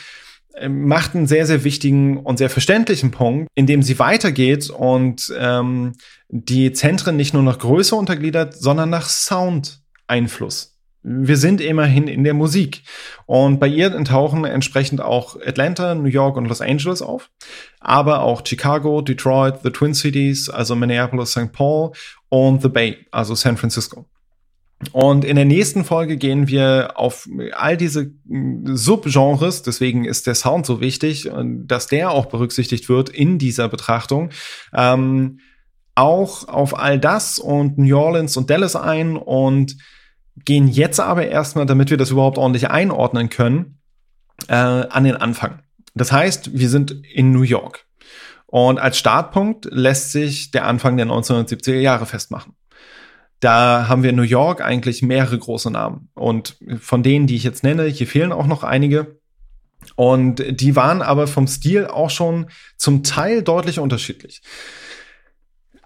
äh, 0.55 0.69
macht 0.69 1.17
einen 1.17 1.27
sehr, 1.27 1.47
sehr 1.47 1.65
wichtigen 1.65 2.19
und 2.19 2.39
sehr 2.39 2.51
verständlichen 2.51 3.11
Punkt, 3.11 3.49
indem 3.57 3.83
sie 3.83 3.99
weitergeht 3.99 4.71
und 4.71 5.35
ähm, 5.37 5.95
die 6.29 6.73
Zentren 6.73 7.17
nicht 7.17 7.35
nur 7.35 7.43
nach 7.43 7.59
Größe 7.59 7.97
untergliedert, 7.97 8.55
sondern 8.55 8.91
nach 8.91 9.09
Sound-Einfluss 9.09 10.76
wir 11.09 11.37
sind 11.37 11.61
immerhin 11.61 12.09
in 12.09 12.25
der 12.25 12.35
Musik. 12.35 12.83
Und 13.27 13.61
bei 13.61 13.69
ihr 13.69 13.93
tauchen 14.05 14.45
entsprechend 14.45 15.01
auch 15.01 15.37
Atlanta, 15.41 15.95
New 15.95 16.09
York 16.09 16.37
und 16.37 16.47
Los 16.47 16.61
Angeles 16.61 17.01
auf, 17.01 17.31
aber 17.79 18.23
auch 18.23 18.43
Chicago, 18.45 19.01
Detroit, 19.01 19.61
the 19.63 19.71
Twin 19.71 19.95
Cities, 19.95 20.51
also 20.51 20.75
Minneapolis, 20.75 21.31
St. 21.31 21.53
Paul 21.53 21.93
und 22.29 22.61
The 22.61 22.69
Bay, 22.69 23.07
also 23.13 23.37
San 23.37 23.57
Francisco. 23.57 24.07
Und 24.93 25.25
in 25.25 25.37
der 25.37 25.45
nächsten 25.45 25.85
Folge 25.85 26.17
gehen 26.17 26.49
wir 26.49 26.95
auf 26.97 27.29
all 27.53 27.77
diese 27.77 28.11
Subgenres, 28.65 29.63
deswegen 29.63 30.05
ist 30.05 30.27
der 30.27 30.35
Sound 30.35 30.67
so 30.67 30.81
wichtig, 30.81 31.31
dass 31.67 31.87
der 31.87 32.11
auch 32.11 32.27
berücksichtigt 32.27 32.89
wird 32.89 33.09
in 33.09 33.39
dieser 33.39 33.69
Betrachtung. 33.69 34.31
Ähm, 34.75 35.39
auch 35.95 36.47
auf 36.49 36.79
all 36.79 36.99
das 36.99 37.39
und 37.39 37.79
New 37.79 37.97
Orleans 37.97 38.37
und 38.37 38.51
Dallas 38.51 38.77
ein 38.77 39.17
und 39.17 39.77
gehen 40.45 40.69
jetzt 40.69 41.01
aber 41.01 41.27
erstmal, 41.27 41.67
damit 41.67 41.91
wir 41.91 41.97
das 41.97 42.11
überhaupt 42.11 42.39
ordentlich 42.39 42.71
einordnen 42.71 43.29
können, 43.29 43.79
äh, 44.49 44.55
an 44.55 45.05
den 45.05 45.17
Anfang. 45.17 45.61
Das 45.95 46.13
heißt, 46.13 46.59
wir 46.59 46.69
sind 46.69 46.91
in 46.91 47.33
New 47.33 47.43
York. 47.43 47.87
Und 48.47 48.79
als 48.79 48.99
Startpunkt 48.99 49.67
lässt 49.71 50.13
sich 50.13 50.51
der 50.51 50.67
Anfang 50.67 50.97
der 50.97 51.07
1970er 51.07 51.81
Jahre 51.81 52.07
festmachen. 52.07 52.55
Da 53.41 53.89
haben 53.89 54.03
wir 54.03 54.11
in 54.11 54.17
New 54.17 54.23
York 54.23 54.61
eigentlich 54.63 55.03
mehrere 55.03 55.39
große 55.39 55.71
Namen. 55.71 56.09
Und 56.15 56.57
von 56.81 57.03
denen, 57.03 57.27
die 57.27 57.37
ich 57.37 57.45
jetzt 57.45 57.65
nenne, 57.65 57.85
hier 57.85 58.07
fehlen 58.07 58.33
auch 58.33 58.47
noch 58.47 58.63
einige. 58.63 59.19
Und 59.95 60.43
die 60.61 60.75
waren 60.77 61.03
aber 61.03 61.27
vom 61.27 61.47
Stil 61.47 61.87
auch 61.87 62.11
schon 62.11 62.47
zum 62.77 63.03
Teil 63.03 63.43
deutlich 63.43 63.79
unterschiedlich. 63.79 64.43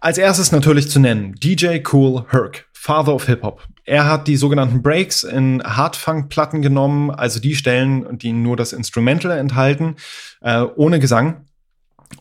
Als 0.02 0.16
erstes 0.16 0.50
natürlich 0.50 0.88
zu 0.88 0.98
nennen 0.98 1.34
DJ 1.34 1.80
Cool 1.92 2.24
Herc, 2.30 2.66
Father 2.72 3.14
of 3.14 3.26
Hip 3.26 3.42
Hop. 3.42 3.68
Er 3.84 4.06
hat 4.06 4.28
die 4.28 4.38
sogenannten 4.38 4.80
Breaks 4.82 5.24
in 5.24 5.62
Hardfunk-Platten 5.62 6.62
genommen, 6.62 7.10
also 7.10 7.38
die 7.38 7.54
Stellen, 7.54 8.16
die 8.16 8.32
nur 8.32 8.56
das 8.56 8.72
Instrumental 8.72 9.36
enthalten, 9.36 9.96
äh, 10.40 10.62
ohne 10.62 11.00
Gesang 11.00 11.44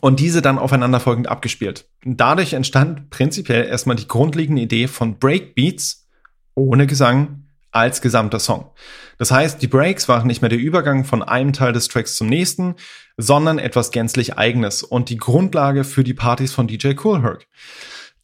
und 0.02 0.20
diese 0.20 0.42
dann 0.42 0.58
aufeinanderfolgend 0.58 1.28
abgespielt. 1.28 1.88
Dadurch 2.04 2.52
entstand 2.52 3.08
prinzipiell 3.08 3.64
erstmal 3.64 3.96
die 3.96 4.08
grundlegende 4.08 4.60
Idee 4.60 4.86
von 4.86 5.18
Breakbeats 5.18 6.06
ohne 6.54 6.86
Gesang 6.86 7.39
als 7.72 8.00
gesamter 8.00 8.38
Song. 8.38 8.70
Das 9.18 9.30
heißt, 9.30 9.60
die 9.60 9.68
Breaks 9.68 10.08
waren 10.08 10.26
nicht 10.26 10.42
mehr 10.42 10.48
der 10.48 10.58
Übergang 10.58 11.04
von 11.04 11.22
einem 11.22 11.52
Teil 11.52 11.72
des 11.72 11.88
Tracks 11.88 12.16
zum 12.16 12.26
nächsten, 12.26 12.74
sondern 13.16 13.58
etwas 13.58 13.90
gänzlich 13.90 14.38
eigenes 14.38 14.82
und 14.82 15.10
die 15.10 15.18
Grundlage 15.18 15.84
für 15.84 16.04
die 16.04 16.14
Partys 16.14 16.52
von 16.52 16.66
DJ 16.66 16.94
Cool 17.02 17.22
Herc. 17.22 17.46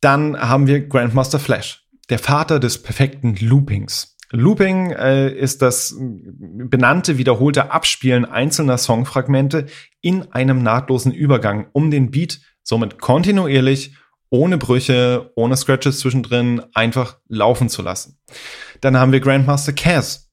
Dann 0.00 0.38
haben 0.38 0.66
wir 0.66 0.86
Grandmaster 0.86 1.38
Flash, 1.38 1.84
der 2.10 2.18
Vater 2.18 2.60
des 2.60 2.82
perfekten 2.82 3.36
Loopings. 3.36 4.16
Looping 4.32 4.90
äh, 4.90 5.30
ist 5.30 5.62
das 5.62 5.94
benannte 5.98 7.16
wiederholte 7.16 7.70
Abspielen 7.70 8.24
einzelner 8.24 8.76
Songfragmente 8.76 9.66
in 10.00 10.32
einem 10.32 10.62
nahtlosen 10.62 11.12
Übergang, 11.12 11.68
um 11.72 11.90
den 11.90 12.10
Beat 12.10 12.40
somit 12.62 12.98
kontinuierlich 12.98 13.94
ohne 14.30 14.58
Brüche, 14.58 15.30
ohne 15.34 15.56
Scratches 15.56 16.00
zwischendrin 16.00 16.62
einfach 16.74 17.18
laufen 17.28 17.68
zu 17.68 17.82
lassen. 17.82 18.18
Dann 18.80 18.96
haben 18.96 19.12
wir 19.12 19.20
Grandmaster 19.20 19.72
Cass. 19.72 20.26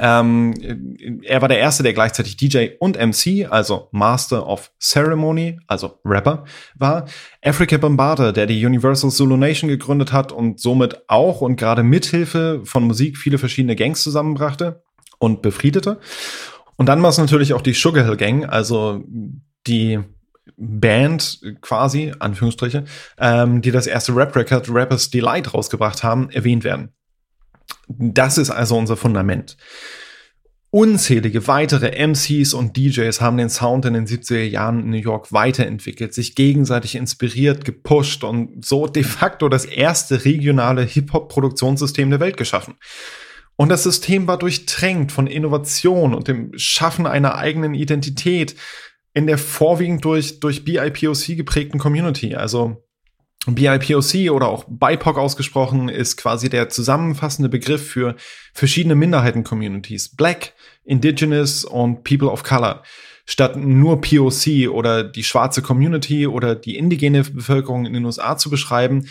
Ähm, 0.00 0.54
er 1.22 1.40
war 1.40 1.48
der 1.48 1.58
erste, 1.58 1.82
der 1.82 1.92
gleichzeitig 1.92 2.36
DJ 2.36 2.70
und 2.80 2.96
MC, 2.96 3.46
also 3.48 3.88
Master 3.92 4.46
of 4.46 4.72
Ceremony, 4.80 5.58
also 5.66 6.00
Rapper, 6.04 6.44
war. 6.74 7.06
Africa 7.42 7.76
Bombarder, 7.76 8.32
der 8.32 8.46
die 8.46 8.64
Universal 8.64 9.10
Zulu 9.10 9.36
Nation 9.36 9.68
gegründet 9.68 10.12
hat 10.12 10.32
und 10.32 10.60
somit 10.60 11.08
auch 11.08 11.40
und 11.40 11.56
gerade 11.56 11.82
mithilfe 11.82 12.60
von 12.64 12.84
Musik 12.84 13.18
viele 13.18 13.38
verschiedene 13.38 13.76
Gangs 13.76 14.02
zusammenbrachte 14.02 14.82
und 15.18 15.42
befriedete. 15.42 16.00
Und 16.76 16.86
dann 16.86 17.02
war 17.02 17.10
es 17.10 17.18
natürlich 17.18 17.52
auch 17.52 17.62
die 17.62 17.72
Sugar 17.72 18.04
Hill 18.04 18.16
Gang, 18.16 18.46
also 18.46 19.04
die 19.66 20.00
Band 20.56 21.40
quasi, 21.60 22.12
Anführungsstriche, 22.18 22.84
ähm, 23.18 23.62
die 23.62 23.70
das 23.70 23.86
erste 23.86 24.14
Rap-Record 24.14 24.68
Rappers 24.70 25.10
Delight 25.10 25.52
rausgebracht 25.54 26.02
haben, 26.02 26.30
erwähnt 26.30 26.64
werden. 26.64 26.90
Das 27.88 28.38
ist 28.38 28.50
also 28.50 28.76
unser 28.76 28.96
Fundament. 28.96 29.56
Unzählige 30.70 31.46
weitere 31.46 31.92
MCs 32.04 32.52
und 32.52 32.76
DJs 32.76 33.20
haben 33.20 33.36
den 33.36 33.48
Sound 33.48 33.84
in 33.84 33.94
den 33.94 34.06
70er 34.06 34.42
Jahren 34.42 34.80
in 34.80 34.90
New 34.90 34.96
York 34.96 35.32
weiterentwickelt, 35.32 36.12
sich 36.12 36.34
gegenseitig 36.34 36.96
inspiriert, 36.96 37.64
gepusht 37.64 38.24
und 38.24 38.64
so 38.64 38.88
de 38.88 39.04
facto 39.04 39.48
das 39.48 39.66
erste 39.66 40.24
regionale 40.24 40.82
Hip-Hop-Produktionssystem 40.82 42.10
der 42.10 42.18
Welt 42.18 42.36
geschaffen. 42.36 42.74
Und 43.54 43.68
das 43.68 43.84
System 43.84 44.26
war 44.26 44.36
durchtränkt 44.36 45.12
von 45.12 45.28
Innovation 45.28 46.12
und 46.12 46.26
dem 46.26 46.50
Schaffen 46.56 47.06
einer 47.06 47.36
eigenen 47.36 47.74
Identität, 47.74 48.56
in 49.14 49.26
der 49.26 49.38
vorwiegend 49.38 50.04
durch, 50.04 50.40
durch 50.40 50.64
BIPOC 50.64 51.36
geprägten 51.36 51.78
Community. 51.78 52.34
Also 52.34 52.84
BIPOC 53.46 54.30
oder 54.30 54.48
auch 54.48 54.64
BIPOC 54.68 55.18
ausgesprochen 55.18 55.88
ist 55.88 56.16
quasi 56.16 56.48
der 56.48 56.68
zusammenfassende 56.68 57.48
Begriff 57.48 57.86
für 57.86 58.16
verschiedene 58.52 58.94
Minderheiten-Communities. 58.94 60.16
Black, 60.16 60.54
Indigenous 60.84 61.64
und 61.64 62.04
People 62.04 62.28
of 62.28 62.42
Color. 62.42 62.82
Statt 63.26 63.56
nur 63.56 64.00
POC 64.00 64.68
oder 64.68 65.04
die 65.04 65.24
schwarze 65.24 65.62
Community 65.62 66.26
oder 66.26 66.54
die 66.54 66.76
indigene 66.76 67.22
Bevölkerung 67.22 67.86
in 67.86 67.94
den 67.94 68.04
USA 68.04 68.36
zu 68.36 68.50
beschreiben, 68.50 69.08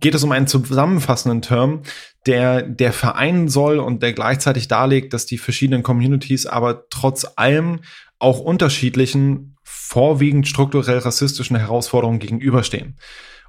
geht 0.00 0.14
es 0.14 0.24
um 0.24 0.32
einen 0.32 0.46
zusammenfassenden 0.46 1.42
Term, 1.42 1.82
der, 2.26 2.62
der 2.62 2.92
vereinen 2.92 3.48
soll 3.48 3.78
und 3.78 4.02
der 4.02 4.12
gleichzeitig 4.12 4.68
darlegt, 4.68 5.12
dass 5.12 5.26
die 5.26 5.38
verschiedenen 5.38 5.82
Communities 5.82 6.46
aber 6.46 6.88
trotz 6.88 7.26
allem 7.36 7.80
auch 8.18 8.40
unterschiedlichen, 8.40 9.56
vorwiegend 9.62 10.48
strukturell 10.48 10.98
rassistischen 10.98 11.56
Herausforderungen 11.56 12.18
gegenüberstehen. 12.18 12.96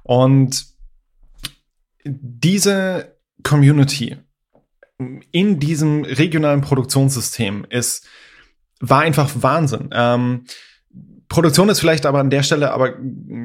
Und 0.02 0.66
diese 2.04 3.16
Community 3.42 4.16
in 5.30 5.58
diesem 5.58 6.04
regionalen 6.04 6.60
Produktionssystem 6.60 7.66
ist, 7.70 8.06
war 8.80 9.00
einfach 9.00 9.30
Wahnsinn. 9.34 9.90
Ähm, 9.92 10.44
Produktion 11.28 11.68
ist 11.68 11.80
vielleicht 11.80 12.06
aber 12.06 12.20
an 12.20 12.30
der 12.30 12.42
Stelle 12.42 12.72
aber 12.72 12.94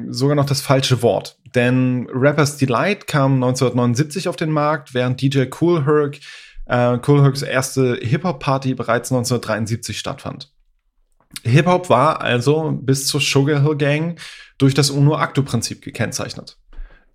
sogar 0.08 0.36
noch 0.36 0.46
das 0.46 0.60
falsche 0.60 1.02
Wort. 1.02 1.38
Denn 1.54 2.08
Rappers 2.12 2.56
Delight 2.56 3.06
kam 3.06 3.34
1979 3.34 4.28
auf 4.28 4.36
den 4.36 4.50
Markt, 4.50 4.94
während 4.94 5.20
DJ 5.20 5.44
Cool 5.60 5.84
Herc, 5.84 6.18
äh, 6.66 6.98
Cool 7.06 7.22
Hercs 7.22 7.42
erste 7.42 7.98
Hip-Hop-Party 8.00 8.74
bereits 8.74 9.10
1973 9.10 9.98
stattfand. 9.98 10.52
Hip-Hop 11.42 11.88
war 11.88 12.20
also 12.20 12.72
bis 12.80 13.06
zur 13.06 13.20
Sugar 13.20 13.62
Hill 13.62 13.76
Gang 13.76 14.20
durch 14.58 14.74
das 14.74 14.90
UNO-Acto-Prinzip 14.90 15.82
gekennzeichnet. 15.82 16.58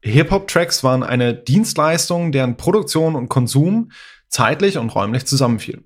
Hip-Hop-Tracks 0.01 0.83
waren 0.83 1.03
eine 1.03 1.33
Dienstleistung, 1.33 2.31
deren 2.31 2.57
Produktion 2.57 3.15
und 3.15 3.29
Konsum 3.29 3.91
zeitlich 4.29 4.77
und 4.77 4.89
räumlich 4.93 5.25
zusammenfiel. 5.25 5.83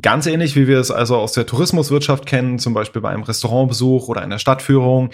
Ganz 0.00 0.26
ähnlich 0.26 0.56
wie 0.56 0.66
wir 0.66 0.78
es 0.78 0.90
also 0.90 1.16
aus 1.16 1.32
der 1.32 1.46
Tourismuswirtschaft 1.46 2.24
kennen, 2.24 2.58
zum 2.58 2.72
Beispiel 2.72 3.02
bei 3.02 3.10
einem 3.10 3.24
Restaurantbesuch 3.24 4.08
oder 4.08 4.22
einer 4.22 4.38
Stadtführung, 4.38 5.10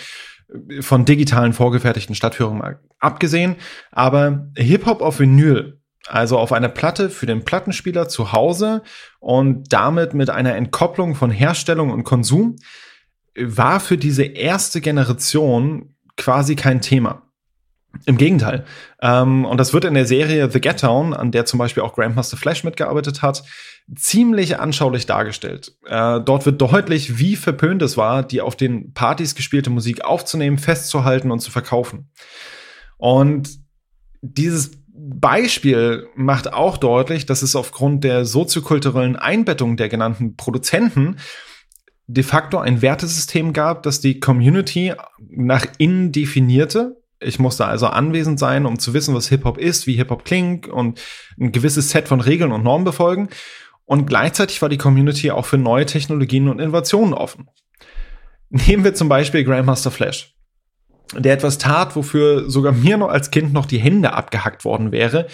von 0.80 1.04
digitalen 1.04 1.52
vorgefertigten 1.52 2.14
Stadtführungen 2.14 2.76
abgesehen. 3.00 3.56
Aber 3.90 4.47
Hip-Hop 4.56 5.02
auf 5.02 5.20
Vinyl 5.20 5.78
also 6.08 6.38
auf 6.38 6.52
einer 6.52 6.68
Platte 6.68 7.11
für 7.11 7.26
den 7.26 7.44
Plattenspieler 7.44 8.08
zu 8.08 8.32
Hause 8.32 8.82
und 9.20 9.73
damit 9.73 10.14
mit 10.14 10.30
einer 10.30 10.54
Entkopplung 10.56 11.14
von 11.14 11.30
Herstellung 11.30 11.90
und 11.90 12.04
Konsum, 12.04 12.56
war 13.37 13.78
für 13.78 13.99
diese 13.99 14.25
erste 14.25 14.80
Generation 14.80 15.94
quasi 16.16 16.56
kein 16.56 16.80
Thema. 16.80 17.27
Im 18.06 18.16
Gegenteil. 18.16 18.64
Ähm, 19.00 19.44
und 19.44 19.58
das 19.58 19.72
wird 19.72 19.84
in 19.84 19.94
der 19.94 20.06
Serie 20.06 20.50
The 20.50 20.60
Get 20.60 20.82
Down, 20.82 21.14
an 21.14 21.30
der 21.30 21.46
zum 21.46 21.58
Beispiel 21.58 21.82
auch 21.82 21.94
Grandmaster 21.94 22.36
Flash 22.36 22.64
mitgearbeitet 22.64 23.22
hat, 23.22 23.44
ziemlich 23.94 24.58
anschaulich 24.58 25.06
dargestellt. 25.06 25.76
Äh, 25.86 26.20
dort 26.20 26.46
wird 26.46 26.60
deutlich, 26.60 27.18
wie 27.18 27.36
verpönt 27.36 27.82
es 27.82 27.96
war, 27.96 28.22
die 28.22 28.40
auf 28.40 28.56
den 28.56 28.92
Partys 28.92 29.34
gespielte 29.34 29.70
Musik 29.70 30.04
aufzunehmen, 30.04 30.58
festzuhalten 30.58 31.30
und 31.30 31.40
zu 31.40 31.50
verkaufen. 31.50 32.10
Und 32.96 33.58
dieses 34.20 34.72
Beispiel 34.92 36.08
macht 36.16 36.52
auch 36.52 36.76
deutlich, 36.76 37.24
dass 37.24 37.42
es 37.42 37.54
aufgrund 37.54 38.04
der 38.04 38.24
soziokulturellen 38.24 39.16
Einbettung 39.16 39.76
der 39.76 39.88
genannten 39.88 40.36
Produzenten 40.36 41.16
de 42.08 42.24
facto 42.24 42.58
ein 42.58 42.82
Wertesystem 42.82 43.52
gab, 43.52 43.82
das 43.82 44.00
die 44.00 44.18
Community 44.18 44.94
nach 45.28 45.66
innen 45.76 46.10
definierte. 46.10 46.97
Ich 47.20 47.38
musste 47.38 47.66
also 47.66 47.87
anwesend 47.87 48.38
sein, 48.38 48.66
um 48.66 48.78
zu 48.78 48.94
wissen, 48.94 49.14
was 49.14 49.28
Hip-Hop 49.28 49.58
ist, 49.58 49.87
wie 49.87 49.96
Hip-Hop 49.96 50.25
klingt 50.25 50.68
und 50.68 51.00
ein 51.38 51.52
gewisses 51.52 51.90
Set 51.90 52.08
von 52.08 52.20
Regeln 52.20 52.52
und 52.52 52.62
Normen 52.62 52.84
befolgen. 52.84 53.28
Und 53.84 54.06
gleichzeitig 54.06 54.62
war 54.62 54.68
die 54.68 54.78
Community 54.78 55.30
auch 55.30 55.46
für 55.46 55.58
neue 55.58 55.87
Technologien 55.87 56.48
und 56.48 56.60
Innovationen 56.60 57.14
offen. 57.14 57.48
Nehmen 58.50 58.84
wir 58.84 58.94
zum 58.94 59.08
Beispiel 59.08 59.44
Grandmaster 59.44 59.90
Flash 59.90 60.34
der 61.14 61.34
etwas 61.34 61.58
tat, 61.58 61.96
wofür 61.96 62.50
sogar 62.50 62.72
mir 62.72 62.96
noch 62.96 63.08
als 63.08 63.30
Kind 63.30 63.52
noch 63.52 63.66
die 63.66 63.78
Hände 63.78 64.12
abgehackt 64.12 64.64
worden 64.64 64.92
wäre. 64.92 65.26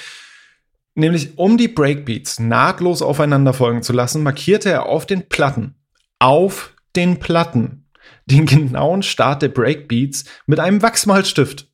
Nämlich 0.94 1.38
um 1.38 1.56
die 1.58 1.68
Breakbeats 1.68 2.38
nahtlos 2.38 3.02
aufeinander 3.02 3.52
folgen 3.52 3.82
zu 3.82 3.92
lassen, 3.92 4.22
markierte 4.22 4.70
er 4.70 4.86
auf 4.86 5.06
den 5.06 5.28
Platten, 5.28 5.74
auf 6.20 6.74
den 6.94 7.18
Platten, 7.18 7.88
den 8.26 8.46
genauen 8.46 9.02
Start 9.02 9.42
der 9.42 9.48
Breakbeats 9.48 10.24
mit 10.46 10.60
einem 10.60 10.82
Wachsmalstift 10.82 11.68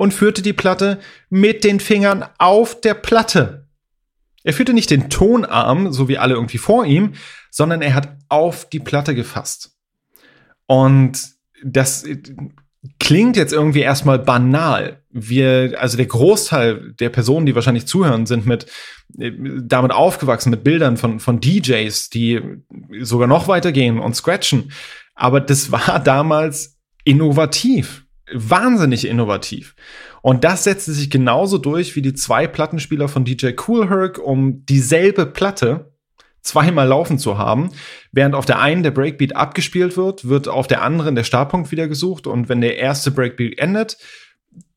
und 0.00 0.14
führte 0.14 0.40
die 0.40 0.54
Platte 0.54 0.98
mit 1.28 1.62
den 1.62 1.78
Fingern 1.78 2.24
auf 2.38 2.80
der 2.80 2.94
Platte. 2.94 3.66
Er 4.42 4.54
führte 4.54 4.72
nicht 4.72 4.88
den 4.88 5.10
Tonarm, 5.10 5.92
so 5.92 6.08
wie 6.08 6.16
alle 6.16 6.36
irgendwie 6.36 6.56
vor 6.56 6.86
ihm, 6.86 7.12
sondern 7.50 7.82
er 7.82 7.92
hat 7.92 8.16
auf 8.30 8.66
die 8.66 8.80
Platte 8.80 9.14
gefasst. 9.14 9.76
Und 10.64 11.20
das 11.62 12.06
klingt 12.98 13.36
jetzt 13.36 13.52
irgendwie 13.52 13.80
erstmal 13.80 14.18
banal. 14.18 15.02
Wir, 15.10 15.74
also 15.78 15.98
der 15.98 16.06
Großteil 16.06 16.94
der 16.98 17.10
Personen, 17.10 17.44
die 17.44 17.54
wahrscheinlich 17.54 17.86
zuhören, 17.86 18.24
sind 18.24 18.46
mit 18.46 18.68
äh, 19.18 19.32
damit 19.60 19.92
aufgewachsen, 19.92 20.48
mit 20.48 20.64
Bildern 20.64 20.96
von, 20.96 21.20
von 21.20 21.42
DJs, 21.42 22.08
die 22.08 22.40
sogar 23.02 23.28
noch 23.28 23.48
weitergehen 23.48 23.98
und 23.98 24.16
scratchen. 24.16 24.72
Aber 25.14 25.42
das 25.42 25.70
war 25.70 26.02
damals 26.02 26.78
innovativ. 27.04 28.06
Wahnsinnig 28.32 29.06
innovativ. 29.06 29.74
Und 30.22 30.44
das 30.44 30.64
setzte 30.64 30.92
sich 30.92 31.10
genauso 31.10 31.58
durch 31.58 31.96
wie 31.96 32.02
die 32.02 32.14
zwei 32.14 32.46
Plattenspieler 32.46 33.08
von 33.08 33.24
DJ 33.24 33.52
Cool 33.66 33.88
Herc 33.88 34.18
um 34.18 34.64
dieselbe 34.66 35.26
Platte 35.26 35.92
zweimal 36.42 36.88
laufen 36.88 37.18
zu 37.18 37.38
haben. 37.38 37.70
Während 38.12 38.34
auf 38.34 38.46
der 38.46 38.60
einen 38.60 38.82
der 38.82 38.90
Breakbeat 38.90 39.36
abgespielt 39.36 39.96
wird, 39.96 40.28
wird 40.28 40.48
auf 40.48 40.66
der 40.66 40.82
anderen 40.82 41.14
der 41.14 41.24
Startpunkt 41.24 41.70
wieder 41.70 41.88
gesucht 41.88 42.26
und 42.26 42.48
wenn 42.48 42.60
der 42.60 42.78
erste 42.78 43.10
Breakbeat 43.10 43.58
endet, 43.58 43.98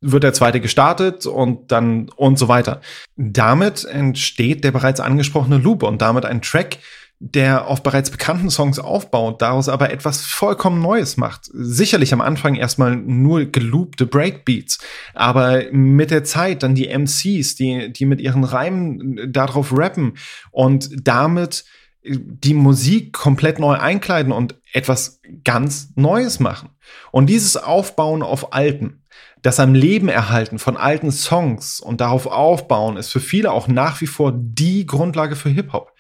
wird 0.02 0.24
der 0.24 0.34
zweite 0.34 0.60
gestartet 0.60 1.26
und 1.26 1.72
dann 1.72 2.10
und 2.16 2.38
so 2.38 2.48
weiter. 2.48 2.82
Damit 3.16 3.86
entsteht 3.86 4.64
der 4.64 4.72
bereits 4.72 5.00
angesprochene 5.00 5.58
Loop 5.58 5.84
und 5.84 6.02
damit 6.02 6.26
ein 6.26 6.42
Track, 6.42 6.78
der 7.26 7.68
auf 7.68 7.84
bereits 7.84 8.12
bekannten 8.12 8.50
Songs 8.50 8.80
aufbaut, 8.80 9.42
daraus 9.42 9.70
aber 9.70 9.92
etwas 9.92 10.26
vollkommen 10.26 10.82
Neues 10.82 11.16
macht. 11.16 11.50
Sicherlich 11.54 12.12
am 12.12 12.20
Anfang 12.20 12.56
erstmal 12.56 12.98
nur 12.98 13.46
geloopte 13.46 14.06
Breakbeats, 14.06 14.80
aber 15.14 15.64
mit 15.72 16.12
der 16.12 16.26
Zeit 16.26 16.64
dann 16.64 16.76
die 16.76 16.90
MCs, 16.90 17.56
die, 17.56 17.94
die 17.94 18.06
mit 18.06 18.20
ihren 18.20 18.44
Reimen 18.44 19.32
darauf 19.32 19.72
rappen 19.72 20.18
und 20.52 20.90
damit 21.08 21.64
die 22.04 22.54
Musik 22.54 23.14
komplett 23.14 23.58
neu 23.58 23.76
einkleiden 23.76 24.34
und 24.34 24.56
etwas 24.74 25.22
ganz 25.46 25.94
Neues 25.96 26.42
machen. 26.42 26.72
Und 27.12 27.28
dieses 27.28 27.56
Aufbauen 27.56 28.22
auf 28.22 28.52
alten, 28.52 29.02
das 29.42 29.62
am 29.62 29.74
Leben 29.74 30.10
erhalten 30.10 30.60
von 30.60 30.76
alten 30.76 31.12
Songs 31.12 31.80
und 31.80 32.02
darauf 32.02 32.28
aufbauen, 32.28 32.98
ist 32.98 33.14
für 33.14 33.22
viele 33.22 33.54
auch 33.54 33.70
nach 33.70 34.02
wie 34.02 34.08
vor 34.08 34.34
die 34.36 34.86
Grundlage 34.86 35.38
für 35.38 35.50
Hip-Hop 35.50 35.94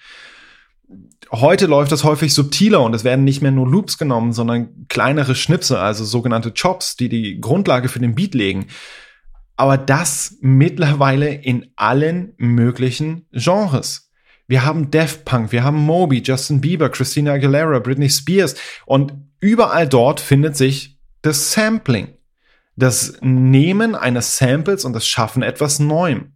heute 1.34 1.65
läuft 1.65 1.91
das 1.91 2.04
häufig 2.04 2.34
subtiler 2.34 2.82
und 2.82 2.93
es 2.93 3.04
werden 3.04 3.26
nicht 3.26 3.41
mehr 3.41 3.52
nur 3.52 3.67
Loops 3.67 3.98
genommen, 3.98 4.34
sondern 4.34 4.88
kleinere 4.88 5.36
Schnipse, 5.36 5.80
also 5.80 6.06
sogenannte 6.06 6.54
Chops, 6.54 6.96
die 6.96 7.10
die 7.10 7.39
Grundlage 7.41 7.89
für 7.89 8.00
den 8.00 8.15
Beat 8.15 8.36
legen. 8.36 8.67
Aber 9.56 9.78
das 9.78 10.38
mittlerweile 10.41 11.34
in 11.34 11.72
allen 11.76 12.34
möglichen 12.38 13.28
Genres. 13.32 14.12
Wir 14.48 14.65
haben 14.65 14.91
Def 14.91 15.26
Punk, 15.26 15.52
wir 15.52 15.63
haben 15.63 15.78
Moby, 15.78 16.22
Justin 16.24 16.62
Bieber, 16.62 16.89
Christina 16.89 17.34
Aguilera, 17.34 17.80
Britney 17.80 18.10
Spears 18.10 18.56
und 18.86 19.13
überall 19.39 19.88
dort 19.88 20.19
findet 20.19 20.58
sich 20.58 21.00
das 21.22 21.54
Sampling. 21.54 22.10
Das 22.76 23.17
Nehmen 23.22 23.96
eines 23.96 24.38
Samples 24.38 24.84
und 24.84 24.93
das 24.93 25.08
Schaffen 25.08 25.43
etwas 25.43 25.80
Neuem. 25.80 26.33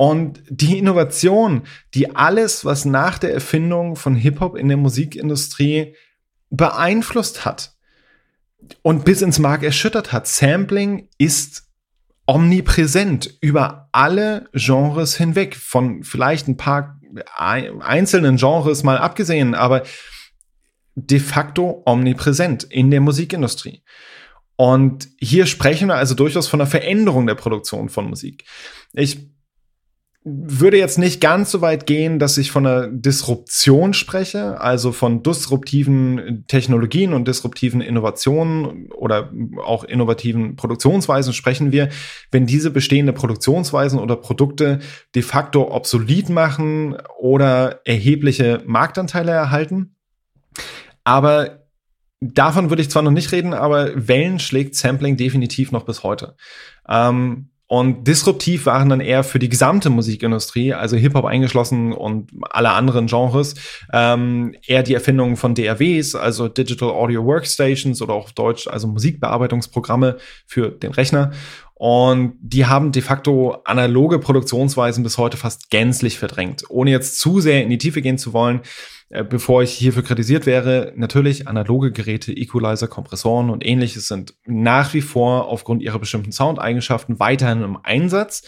Und 0.00 0.42
die 0.48 0.78
Innovation, 0.78 1.64
die 1.92 2.16
alles, 2.16 2.64
was 2.64 2.86
nach 2.86 3.18
der 3.18 3.34
Erfindung 3.34 3.96
von 3.96 4.14
Hip-Hop 4.14 4.56
in 4.56 4.68
der 4.68 4.78
Musikindustrie 4.78 5.94
beeinflusst 6.48 7.44
hat 7.44 7.74
und 8.80 9.04
bis 9.04 9.20
ins 9.20 9.38
Mark 9.38 9.62
erschüttert 9.62 10.10
hat. 10.10 10.26
Sampling 10.26 11.10
ist 11.18 11.64
omnipräsent 12.24 13.36
über 13.42 13.90
alle 13.92 14.48
Genres 14.54 15.18
hinweg, 15.18 15.54
von 15.54 16.02
vielleicht 16.02 16.48
ein 16.48 16.56
paar 16.56 16.98
einzelnen 17.44 18.38
Genres 18.38 18.82
mal 18.82 18.96
abgesehen, 18.96 19.54
aber 19.54 19.82
de 20.94 21.20
facto 21.20 21.82
omnipräsent 21.84 22.64
in 22.64 22.90
der 22.90 23.02
Musikindustrie. 23.02 23.82
Und 24.56 25.08
hier 25.18 25.44
sprechen 25.44 25.88
wir 25.88 25.96
also 25.96 26.14
durchaus 26.14 26.48
von 26.48 26.62
einer 26.62 26.70
Veränderung 26.70 27.26
der 27.26 27.34
Produktion 27.34 27.90
von 27.90 28.08
Musik. 28.08 28.44
Ich 28.94 29.29
würde 30.22 30.76
jetzt 30.76 30.98
nicht 30.98 31.22
ganz 31.22 31.50
so 31.50 31.62
weit 31.62 31.86
gehen, 31.86 32.18
dass 32.18 32.36
ich 32.36 32.50
von 32.50 32.66
einer 32.66 32.88
Disruption 32.88 33.94
spreche, 33.94 34.60
also 34.60 34.92
von 34.92 35.22
disruptiven 35.22 36.44
Technologien 36.46 37.14
und 37.14 37.26
disruptiven 37.26 37.80
Innovationen 37.80 38.92
oder 38.92 39.32
auch 39.64 39.82
innovativen 39.84 40.56
Produktionsweisen 40.56 41.32
sprechen 41.32 41.72
wir, 41.72 41.88
wenn 42.30 42.44
diese 42.44 42.70
bestehende 42.70 43.14
Produktionsweisen 43.14 43.98
oder 43.98 44.16
Produkte 44.16 44.80
de 45.14 45.22
facto 45.22 45.74
obsolet 45.74 46.28
machen 46.28 46.96
oder 47.18 47.80
erhebliche 47.86 48.62
Marktanteile 48.66 49.32
erhalten. 49.32 49.96
Aber 51.02 51.64
davon 52.20 52.68
würde 52.68 52.82
ich 52.82 52.90
zwar 52.90 53.02
noch 53.02 53.10
nicht 53.10 53.32
reden, 53.32 53.54
aber 53.54 53.92
Wellen 54.08 54.38
schlägt 54.38 54.74
Sampling 54.74 55.16
definitiv 55.16 55.72
noch 55.72 55.86
bis 55.86 56.02
heute. 56.02 56.36
Ähm, 56.86 57.49
und 57.70 58.08
disruptiv 58.08 58.66
waren 58.66 58.88
dann 58.88 59.00
eher 59.00 59.22
für 59.22 59.38
die 59.38 59.48
gesamte 59.48 59.90
Musikindustrie, 59.90 60.74
also 60.74 60.96
Hip-Hop 60.96 61.24
eingeschlossen 61.24 61.92
und 61.92 62.28
alle 62.50 62.70
anderen 62.70 63.06
Genres, 63.06 63.54
ähm, 63.92 64.56
eher 64.66 64.82
die 64.82 64.94
Erfindung 64.94 65.36
von 65.36 65.54
DAWs, 65.54 66.16
also 66.16 66.48
Digital 66.48 66.90
Audio 66.90 67.24
Workstations 67.24 68.02
oder 68.02 68.14
auch 68.14 68.24
auf 68.24 68.32
Deutsch, 68.32 68.66
also 68.66 68.88
Musikbearbeitungsprogramme 68.88 70.16
für 70.46 70.70
den 70.70 70.90
Rechner. 70.90 71.30
Und 71.74 72.32
die 72.42 72.66
haben 72.66 72.90
de 72.90 73.02
facto 73.02 73.58
analoge 73.64 74.18
Produktionsweisen 74.18 75.04
bis 75.04 75.16
heute 75.16 75.36
fast 75.36 75.70
gänzlich 75.70 76.18
verdrängt. 76.18 76.64
Ohne 76.70 76.90
jetzt 76.90 77.20
zu 77.20 77.38
sehr 77.38 77.62
in 77.62 77.70
die 77.70 77.78
Tiefe 77.78 78.02
gehen 78.02 78.18
zu 78.18 78.32
wollen, 78.32 78.62
bevor 79.10 79.62
ich 79.62 79.72
hierfür 79.72 80.04
kritisiert 80.04 80.46
wäre, 80.46 80.92
natürlich 80.96 81.48
analoge 81.48 81.90
Geräte, 81.90 82.32
Equalizer, 82.32 82.86
Kompressoren 82.86 83.50
und 83.50 83.66
ähnliches 83.66 84.06
sind 84.06 84.34
nach 84.46 84.94
wie 84.94 85.00
vor 85.00 85.48
aufgrund 85.48 85.82
ihrer 85.82 85.98
bestimmten 85.98 86.32
Soundeigenschaften 86.32 87.18
weiterhin 87.18 87.62
im 87.62 87.78
Einsatz. 87.82 88.42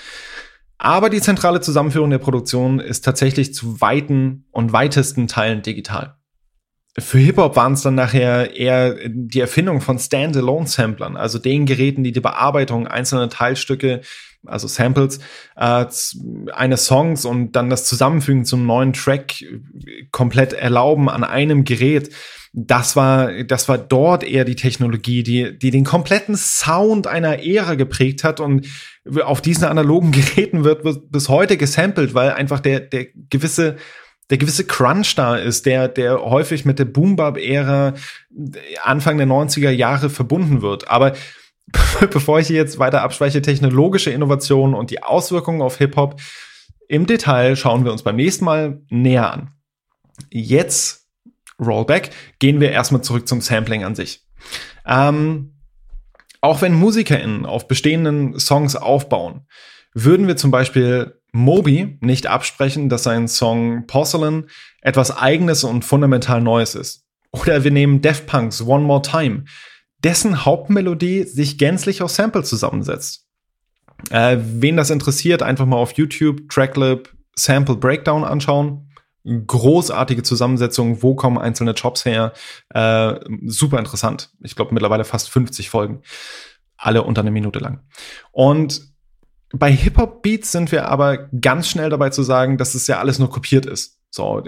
Aber 0.78 1.10
die 1.10 1.20
zentrale 1.20 1.60
Zusammenführung 1.60 2.10
der 2.10 2.18
Produktion 2.18 2.80
ist 2.80 3.04
tatsächlich 3.04 3.54
zu 3.54 3.80
weiten 3.80 4.46
und 4.50 4.72
weitesten 4.72 5.26
Teilen 5.26 5.62
digital. 5.62 6.16
Für 6.98 7.18
Hip-Hop 7.18 7.56
waren 7.56 7.72
es 7.72 7.82
dann 7.82 7.94
nachher 7.94 8.54
eher 8.54 8.96
die 9.08 9.40
Erfindung 9.40 9.80
von 9.80 9.98
Standalone-Samplern, 9.98 11.16
also 11.16 11.38
den 11.38 11.64
Geräten, 11.64 12.04
die 12.04 12.12
die 12.12 12.20
Bearbeitung 12.20 12.86
einzelner 12.86 13.30
Teilstücke 13.30 14.02
also 14.46 14.66
Samples 14.66 15.20
äh, 15.56 15.86
eines 16.52 16.86
Songs 16.86 17.24
und 17.24 17.52
dann 17.52 17.70
das 17.70 17.84
Zusammenfügen 17.84 18.44
zum 18.44 18.66
neuen 18.66 18.92
Track 18.92 19.44
komplett 20.10 20.52
erlauben 20.52 21.08
an 21.08 21.24
einem 21.24 21.64
Gerät. 21.64 22.10
Das 22.52 22.96
war, 22.96 23.44
das 23.44 23.68
war 23.68 23.78
dort 23.78 24.24
eher 24.24 24.44
die 24.44 24.56
Technologie, 24.56 25.22
die, 25.22 25.58
die 25.58 25.70
den 25.70 25.84
kompletten 25.84 26.36
Sound 26.36 27.06
einer 27.06 27.42
Ära 27.42 27.76
geprägt 27.76 28.24
hat 28.24 28.40
und 28.40 28.66
auf 29.22 29.40
diesen 29.40 29.64
analogen 29.64 30.12
Geräten 30.12 30.64
wird 30.64 30.82
bis 31.10 31.28
heute 31.28 31.56
gesampelt, 31.56 32.14
weil 32.14 32.32
einfach 32.32 32.60
der, 32.60 32.80
der 32.80 33.06
gewisse 33.30 33.76
der 34.32 34.38
gewisse 34.38 34.64
Crunch 34.64 35.14
da 35.14 35.36
ist, 35.36 35.66
der, 35.66 35.88
der 35.88 36.18
häufig 36.22 36.64
mit 36.64 36.78
der 36.78 36.86
Boom-Bap-Ära 36.86 37.92
Anfang 38.82 39.18
der 39.18 39.26
90er 39.26 39.68
Jahre 39.68 40.08
verbunden 40.08 40.62
wird. 40.62 40.88
Aber 40.88 41.12
bevor 42.10 42.40
ich 42.40 42.46
hier 42.46 42.56
jetzt 42.56 42.78
weiter 42.78 43.02
abschweiche, 43.02 43.42
technologische 43.42 44.08
Innovationen 44.08 44.74
und 44.74 44.90
die 44.90 45.02
Auswirkungen 45.02 45.60
auf 45.60 45.76
Hip-Hop 45.76 46.18
im 46.88 47.04
Detail 47.04 47.56
schauen 47.56 47.84
wir 47.84 47.92
uns 47.92 48.04
beim 48.04 48.16
nächsten 48.16 48.46
Mal 48.46 48.80
näher 48.88 49.30
an. 49.30 49.50
Jetzt, 50.30 51.06
Rollback, 51.60 52.08
gehen 52.38 52.58
wir 52.58 52.70
erstmal 52.70 53.02
zurück 53.02 53.28
zum 53.28 53.42
Sampling 53.42 53.84
an 53.84 53.94
sich. 53.94 54.26
Ähm, 54.86 55.58
auch 56.40 56.62
wenn 56.62 56.72
MusikerInnen 56.72 57.44
auf 57.44 57.68
bestehenden 57.68 58.38
Songs 58.38 58.76
aufbauen, 58.76 59.46
würden 59.92 60.26
wir 60.26 60.38
zum 60.38 60.50
Beispiel 60.50 61.20
Moby 61.32 61.98
nicht 62.00 62.26
absprechen, 62.26 62.88
dass 62.88 63.04
sein 63.04 63.26
Song 63.26 63.86
Porcelain 63.86 64.48
etwas 64.82 65.16
eigenes 65.16 65.64
und 65.64 65.84
fundamental 65.84 66.40
Neues 66.40 66.74
ist. 66.74 67.04
Oder 67.30 67.64
wir 67.64 67.70
nehmen 67.70 68.02
Def 68.02 68.26
Punks 68.26 68.60
One 68.60 68.84
More 68.84 69.02
Time, 69.02 69.44
dessen 70.04 70.44
Hauptmelodie 70.44 71.24
sich 71.24 71.56
gänzlich 71.56 72.02
aus 72.02 72.16
Samples 72.16 72.48
zusammensetzt. 72.48 73.26
Äh, 74.10 74.38
wen 74.40 74.76
das 74.76 74.90
interessiert, 74.90 75.42
einfach 75.42 75.64
mal 75.64 75.76
auf 75.76 75.92
YouTube 75.92 76.48
Tracklib 76.48 77.14
Sample 77.36 77.76
Breakdown 77.76 78.24
anschauen. 78.24 78.88
Großartige 79.24 80.24
Zusammensetzung, 80.24 81.02
wo 81.02 81.14
kommen 81.14 81.38
einzelne 81.38 81.72
Jobs 81.72 82.04
her? 82.04 82.32
Äh, 82.70 83.14
super 83.46 83.78
interessant. 83.78 84.30
Ich 84.40 84.56
glaube 84.56 84.74
mittlerweile 84.74 85.04
fast 85.04 85.30
50 85.30 85.70
Folgen. 85.70 86.02
Alle 86.76 87.04
unter 87.04 87.20
eine 87.20 87.30
Minute 87.30 87.60
lang. 87.60 87.80
Und 88.32 88.91
bei 89.52 89.70
Hip-Hop-Beats 89.70 90.52
sind 90.52 90.72
wir 90.72 90.88
aber 90.88 91.28
ganz 91.40 91.68
schnell 91.68 91.90
dabei 91.90 92.10
zu 92.10 92.22
sagen, 92.22 92.58
dass 92.58 92.74
es 92.74 92.86
ja 92.86 92.98
alles 92.98 93.18
nur 93.18 93.30
kopiert 93.30 93.66
ist. 93.66 93.98
So, 94.10 94.42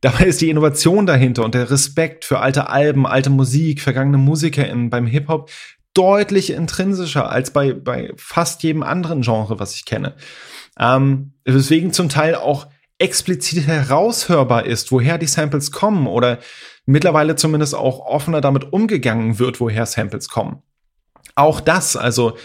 dabei 0.00 0.24
ist 0.24 0.40
die 0.40 0.50
Innovation 0.50 1.06
dahinter 1.06 1.44
und 1.44 1.54
der 1.54 1.70
Respekt 1.70 2.24
für 2.24 2.40
alte 2.40 2.68
Alben, 2.68 3.06
alte 3.06 3.30
Musik, 3.30 3.80
vergangene 3.80 4.18
MusikerInnen 4.18 4.90
beim 4.90 5.06
Hip-Hop 5.06 5.50
deutlich 5.94 6.50
intrinsischer 6.50 7.30
als 7.30 7.52
bei, 7.52 7.72
bei 7.72 8.12
fast 8.16 8.62
jedem 8.62 8.82
anderen 8.82 9.22
Genre, 9.22 9.58
was 9.58 9.74
ich 9.74 9.84
kenne. 9.84 10.14
Ähm, 10.78 11.32
deswegen 11.46 11.92
zum 11.92 12.08
Teil 12.08 12.36
auch 12.36 12.68
explizit 12.98 13.66
heraushörbar 13.66 14.66
ist, 14.66 14.92
woher 14.92 15.18
die 15.18 15.26
Samples 15.26 15.72
kommen 15.72 16.06
oder 16.06 16.38
mittlerweile 16.86 17.34
zumindest 17.34 17.74
auch 17.74 17.98
offener 18.00 18.40
damit 18.40 18.72
umgegangen 18.72 19.38
wird, 19.38 19.58
woher 19.58 19.86
Samples 19.86 20.28
kommen. 20.28 20.62
Auch 21.34 21.60
das, 21.60 21.96
also 21.96 22.36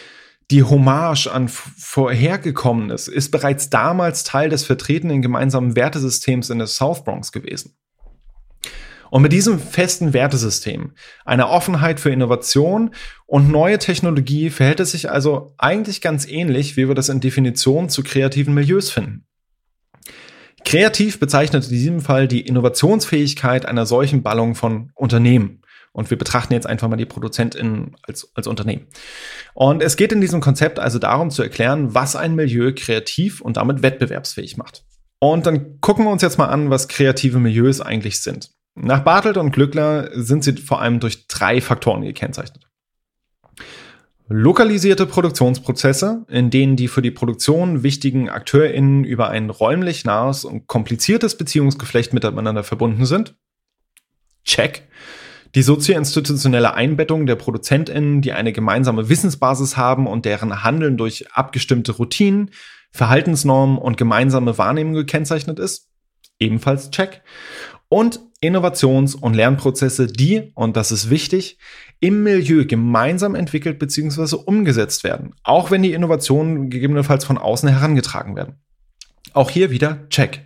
die 0.51 0.63
Hommage 0.63 1.27
an 1.27 1.47
Vorhergekommenes 1.47 3.07
ist 3.07 3.31
bereits 3.31 3.69
damals 3.69 4.23
Teil 4.23 4.49
des 4.49 4.63
vertretenen 4.63 5.21
gemeinsamen 5.21 5.75
Wertesystems 5.75 6.49
in 6.49 6.59
der 6.59 6.67
South 6.67 7.03
Bronx 7.03 7.31
gewesen. 7.31 7.75
Und 9.09 9.21
mit 9.21 9.31
diesem 9.31 9.59
festen 9.59 10.13
Wertesystem, 10.13 10.91
einer 11.25 11.49
Offenheit 11.49 11.99
für 11.99 12.09
Innovation 12.09 12.91
und 13.25 13.49
neue 13.49 13.79
Technologie 13.79 14.49
verhält 14.49 14.79
es 14.79 14.91
sich 14.91 15.09
also 15.09 15.53
eigentlich 15.57 16.01
ganz 16.01 16.27
ähnlich, 16.27 16.75
wie 16.75 16.87
wir 16.87 16.95
das 16.95 17.09
in 17.09 17.21
Definitionen 17.21 17.89
zu 17.89 18.03
kreativen 18.03 18.53
Milieus 18.53 18.91
finden. 18.91 19.25
Kreativ 20.65 21.19
bezeichnet 21.19 21.65
in 21.65 21.69
diesem 21.69 22.01
Fall 22.01 22.27
die 22.27 22.41
Innovationsfähigkeit 22.41 23.65
einer 23.65 23.85
solchen 23.85 24.23
Ballung 24.23 24.55
von 24.55 24.91
Unternehmen. 24.95 25.61
Und 25.95 26.09
wir 26.09 26.17
betrachten 26.17 26.51
jetzt 26.51 26.67
einfach 26.67 26.89
mal 26.89 26.97
die 26.97 27.05
ProduzentInnen 27.05 27.95
als, 28.03 28.29
als 28.35 28.47
Unternehmen. 28.47 28.87
Und 29.53 29.81
es 29.81 29.95
geht 29.95 30.11
in 30.11 30.19
diesem 30.19 30.41
Konzept 30.41 30.77
also 30.77 30.99
darum 30.99 31.31
zu 31.31 31.41
erklären, 31.41 31.95
was 31.95 32.17
ein 32.17 32.35
Milieu 32.35 32.73
kreativ 32.75 33.39
und 33.39 33.55
damit 33.55 33.81
wettbewerbsfähig 33.81 34.57
macht. 34.57 34.83
Und 35.19 35.45
dann 35.45 35.79
gucken 35.79 36.03
wir 36.03 36.11
uns 36.11 36.21
jetzt 36.21 36.37
mal 36.37 36.47
an, 36.47 36.69
was 36.69 36.89
kreative 36.89 37.39
Milieus 37.39 37.79
eigentlich 37.79 38.21
sind. 38.21 38.51
Nach 38.75 38.99
Bartelt 38.99 39.37
und 39.37 39.51
Glückler 39.51 40.09
sind 40.13 40.43
sie 40.43 40.57
vor 40.57 40.81
allem 40.81 40.99
durch 40.99 41.27
drei 41.27 41.61
Faktoren 41.61 42.01
gekennzeichnet. 42.01 42.67
Lokalisierte 44.27 45.05
Produktionsprozesse, 45.05 46.25
in 46.27 46.49
denen 46.49 46.75
die 46.75 46.89
für 46.89 47.01
die 47.01 47.11
Produktion 47.11 47.83
wichtigen 47.83 48.29
AkteurInnen 48.29 49.05
über 49.05 49.29
ein 49.29 49.49
räumlich 49.49 50.03
nahes 50.03 50.43
und 50.43 50.67
kompliziertes 50.67 51.37
Beziehungsgeflecht 51.37 52.11
miteinander 52.11 52.65
verbunden 52.65 53.05
sind. 53.05 53.35
Check. 54.43 54.89
Die 55.55 55.63
sozioinstitutionelle 55.63 56.73
Einbettung 56.73 57.25
der 57.25 57.35
ProduzentInnen, 57.35 58.21
die 58.21 58.33
eine 58.33 58.51
gemeinsame 58.51 59.07
Wissensbasis 59.07 59.77
haben 59.77 60.05
und 60.05 60.25
deren 60.25 60.63
Handeln 60.63 60.97
durch 60.97 61.31
abgestimmte 61.31 61.93
Routinen, 61.93 62.51
Verhaltensnormen 62.91 63.77
und 63.77 63.97
gemeinsame 63.97 64.57
Wahrnehmung 64.57 64.93
gekennzeichnet 64.93 65.57
ist. 65.59 65.89
Ebenfalls 66.39 66.91
Check. 66.91 67.21
Und 67.87 68.19
Innovations- 68.41 69.15
und 69.15 69.33
Lernprozesse, 69.33 70.07
die, 70.07 70.51
und 70.55 70.75
das 70.75 70.91
ist 70.91 71.09
wichtig, 71.09 71.57
im 72.01 72.23
Milieu 72.23 72.65
gemeinsam 72.65 73.33
entwickelt 73.33 73.79
bzw. 73.79 74.35
umgesetzt 74.35 75.05
werden, 75.05 75.35
auch 75.43 75.71
wenn 75.71 75.83
die 75.83 75.93
Innovationen 75.93 76.69
gegebenenfalls 76.69 77.23
von 77.23 77.37
außen 77.37 77.69
herangetragen 77.69 78.35
werden. 78.35 78.55
Auch 79.33 79.49
hier 79.49 79.71
wieder 79.71 80.07
Check. 80.09 80.45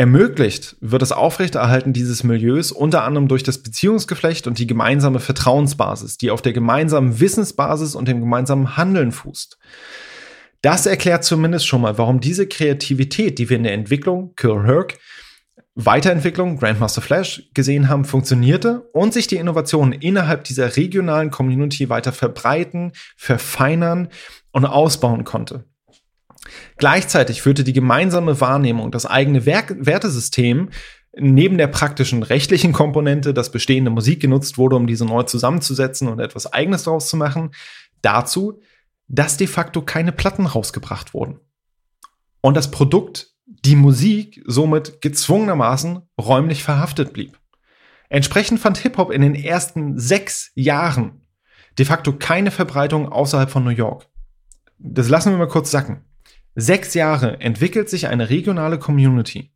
Ermöglicht 0.00 0.76
wird 0.80 1.02
das 1.02 1.10
Aufrechterhalten 1.10 1.92
dieses 1.92 2.22
Milieus 2.22 2.70
unter 2.70 3.02
anderem 3.02 3.26
durch 3.26 3.42
das 3.42 3.64
Beziehungsgeflecht 3.64 4.46
und 4.46 4.60
die 4.60 4.68
gemeinsame 4.68 5.18
Vertrauensbasis, 5.18 6.18
die 6.18 6.30
auf 6.30 6.40
der 6.40 6.52
gemeinsamen 6.52 7.18
Wissensbasis 7.18 7.96
und 7.96 8.06
dem 8.06 8.20
gemeinsamen 8.20 8.76
Handeln 8.76 9.10
fußt. 9.10 9.58
Das 10.62 10.86
erklärt 10.86 11.24
zumindest 11.24 11.66
schon 11.66 11.80
mal, 11.80 11.98
warum 11.98 12.20
diese 12.20 12.46
Kreativität, 12.46 13.40
die 13.40 13.50
wir 13.50 13.56
in 13.56 13.64
der 13.64 13.72
Entwicklung, 13.72 14.34
Kill 14.36 14.62
Herc, 14.62 14.98
Weiterentwicklung, 15.74 16.58
Grandmaster 16.58 17.00
Flash 17.00 17.50
gesehen 17.52 17.88
haben, 17.88 18.04
funktionierte 18.04 18.82
und 18.92 19.12
sich 19.12 19.26
die 19.26 19.36
Innovationen 19.36 19.92
innerhalb 19.92 20.44
dieser 20.44 20.76
regionalen 20.76 21.32
Community 21.32 21.88
weiter 21.88 22.12
verbreiten, 22.12 22.92
verfeinern 23.16 24.10
und 24.52 24.64
ausbauen 24.64 25.24
konnte. 25.24 25.64
Gleichzeitig 26.76 27.42
führte 27.42 27.64
die 27.64 27.72
gemeinsame 27.72 28.40
Wahrnehmung, 28.40 28.90
das 28.90 29.06
eigene 29.06 29.46
Werk 29.46 29.74
Wertesystem 29.78 30.70
neben 31.16 31.58
der 31.58 31.66
praktischen 31.66 32.22
rechtlichen 32.22 32.72
Komponente, 32.72 33.34
dass 33.34 33.50
bestehende 33.50 33.90
Musik 33.90 34.20
genutzt 34.20 34.58
wurde, 34.58 34.76
um 34.76 34.86
diese 34.86 35.04
neu 35.04 35.24
zusammenzusetzen 35.24 36.08
und 36.08 36.20
etwas 36.20 36.52
Eigenes 36.52 36.84
daraus 36.84 37.08
zu 37.08 37.16
machen, 37.16 37.50
dazu, 38.02 38.60
dass 39.08 39.36
de 39.36 39.46
facto 39.46 39.82
keine 39.82 40.12
Platten 40.12 40.46
rausgebracht 40.46 41.14
wurden. 41.14 41.40
Und 42.40 42.56
das 42.56 42.70
Produkt, 42.70 43.34
die 43.46 43.74
Musik, 43.74 44.42
somit 44.46 45.00
gezwungenermaßen 45.00 46.02
räumlich 46.20 46.62
verhaftet 46.62 47.12
blieb. 47.12 47.38
Entsprechend 48.10 48.60
fand 48.60 48.78
Hip-Hop 48.78 49.10
in 49.10 49.22
den 49.22 49.34
ersten 49.34 49.98
sechs 49.98 50.52
Jahren 50.54 51.22
de 51.78 51.86
facto 51.86 52.12
keine 52.12 52.50
Verbreitung 52.50 53.10
außerhalb 53.10 53.50
von 53.50 53.64
New 53.64 53.70
York. 53.70 54.06
Das 54.78 55.08
lassen 55.08 55.32
wir 55.32 55.38
mal 55.38 55.48
kurz 55.48 55.70
sacken 55.70 56.07
sechs 56.58 56.94
Jahre 56.94 57.40
entwickelt 57.40 57.88
sich 57.88 58.08
eine 58.08 58.30
regionale 58.30 58.78
Community, 58.78 59.52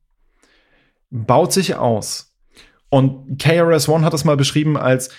baut 1.10 1.52
sich 1.52 1.74
aus. 1.74 2.32
Und 2.90 3.40
KRS-One 3.40 4.04
hat 4.04 4.12
das 4.12 4.24
mal 4.24 4.36
beschrieben 4.36 4.76
als 4.76 5.10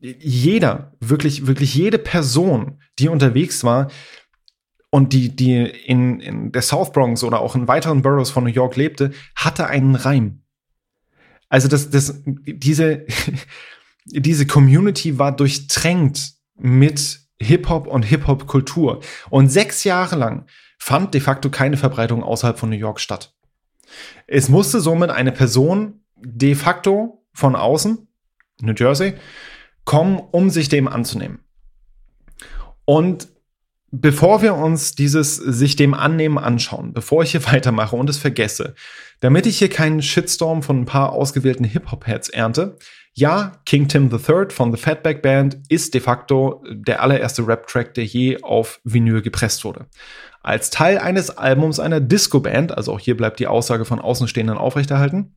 jeder, 0.00 0.92
wirklich, 0.98 1.46
wirklich 1.46 1.74
jede 1.74 1.98
Person, 1.98 2.80
die 2.98 3.08
unterwegs 3.08 3.62
war 3.62 3.90
und 4.90 5.12
die, 5.12 5.34
die 5.36 5.58
in, 5.62 6.20
in 6.20 6.52
der 6.52 6.62
South 6.62 6.90
Bronx 6.92 7.22
oder 7.22 7.40
auch 7.40 7.54
in 7.54 7.68
weiteren 7.68 8.02
Boroughs 8.02 8.30
von 8.30 8.44
New 8.44 8.50
York 8.50 8.74
lebte, 8.74 9.12
hatte 9.36 9.68
einen 9.68 9.94
Reim. 9.94 10.42
Also 11.48 11.68
das, 11.68 11.90
das, 11.90 12.22
diese, 12.26 13.06
diese 14.04 14.46
Community 14.46 15.18
war 15.18 15.36
durchtränkt 15.36 16.32
mit 16.56 17.20
Hip-Hop 17.38 17.86
und 17.86 18.02
Hip-Hop-Kultur. 18.02 19.00
Und 19.28 19.48
sechs 19.48 19.84
Jahre 19.84 20.16
lang 20.16 20.46
fand 20.80 21.14
de 21.14 21.20
facto 21.20 21.50
keine 21.50 21.76
Verbreitung 21.76 22.24
außerhalb 22.24 22.58
von 22.58 22.70
New 22.70 22.76
York 22.76 22.98
statt. 22.98 23.34
Es 24.26 24.48
musste 24.48 24.80
somit 24.80 25.10
eine 25.10 25.30
Person 25.30 26.00
de 26.16 26.54
facto 26.54 27.24
von 27.32 27.54
außen, 27.54 28.08
New 28.62 28.74
Jersey, 28.76 29.14
kommen, 29.84 30.18
um 30.18 30.50
sich 30.50 30.68
dem 30.68 30.88
anzunehmen. 30.88 31.40
Und 32.84 33.28
bevor 33.90 34.42
wir 34.42 34.54
uns 34.54 34.94
dieses 34.94 35.36
sich 35.36 35.76
dem 35.76 35.94
annehmen 35.94 36.38
anschauen, 36.38 36.92
bevor 36.92 37.22
ich 37.22 37.32
hier 37.32 37.44
weitermache 37.52 37.96
und 37.96 38.08
es 38.08 38.18
vergesse, 38.18 38.74
damit 39.20 39.46
ich 39.46 39.58
hier 39.58 39.68
keinen 39.68 40.02
Shitstorm 40.02 40.62
von 40.62 40.80
ein 40.80 40.86
paar 40.86 41.12
ausgewählten 41.12 41.64
Hip-Hop-Heads 41.64 42.30
ernte, 42.30 42.78
ja, 43.20 43.52
King 43.64 43.86
Tim 43.86 44.10
III 44.10 44.50
von 44.50 44.72
The 44.72 44.80
Fatback 44.80 45.22
Band 45.22 45.58
ist 45.68 45.94
de 45.94 46.00
facto 46.00 46.64
der 46.70 47.02
allererste 47.02 47.46
Rap-Track, 47.46 47.94
der 47.94 48.04
je 48.04 48.42
auf 48.42 48.80
Vinyl 48.84 49.22
gepresst 49.22 49.64
wurde 49.64 49.86
als 50.42 50.70
Teil 50.70 50.98
eines 50.98 51.30
Albums 51.30 51.80
einer 51.80 52.00
Disco-Band, 52.00 52.76
also 52.76 52.92
auch 52.92 53.00
hier 53.00 53.16
bleibt 53.16 53.40
die 53.40 53.46
Aussage 53.46 53.84
von 53.84 54.00
Außenstehenden 54.00 54.56
aufrechterhalten. 54.56 55.34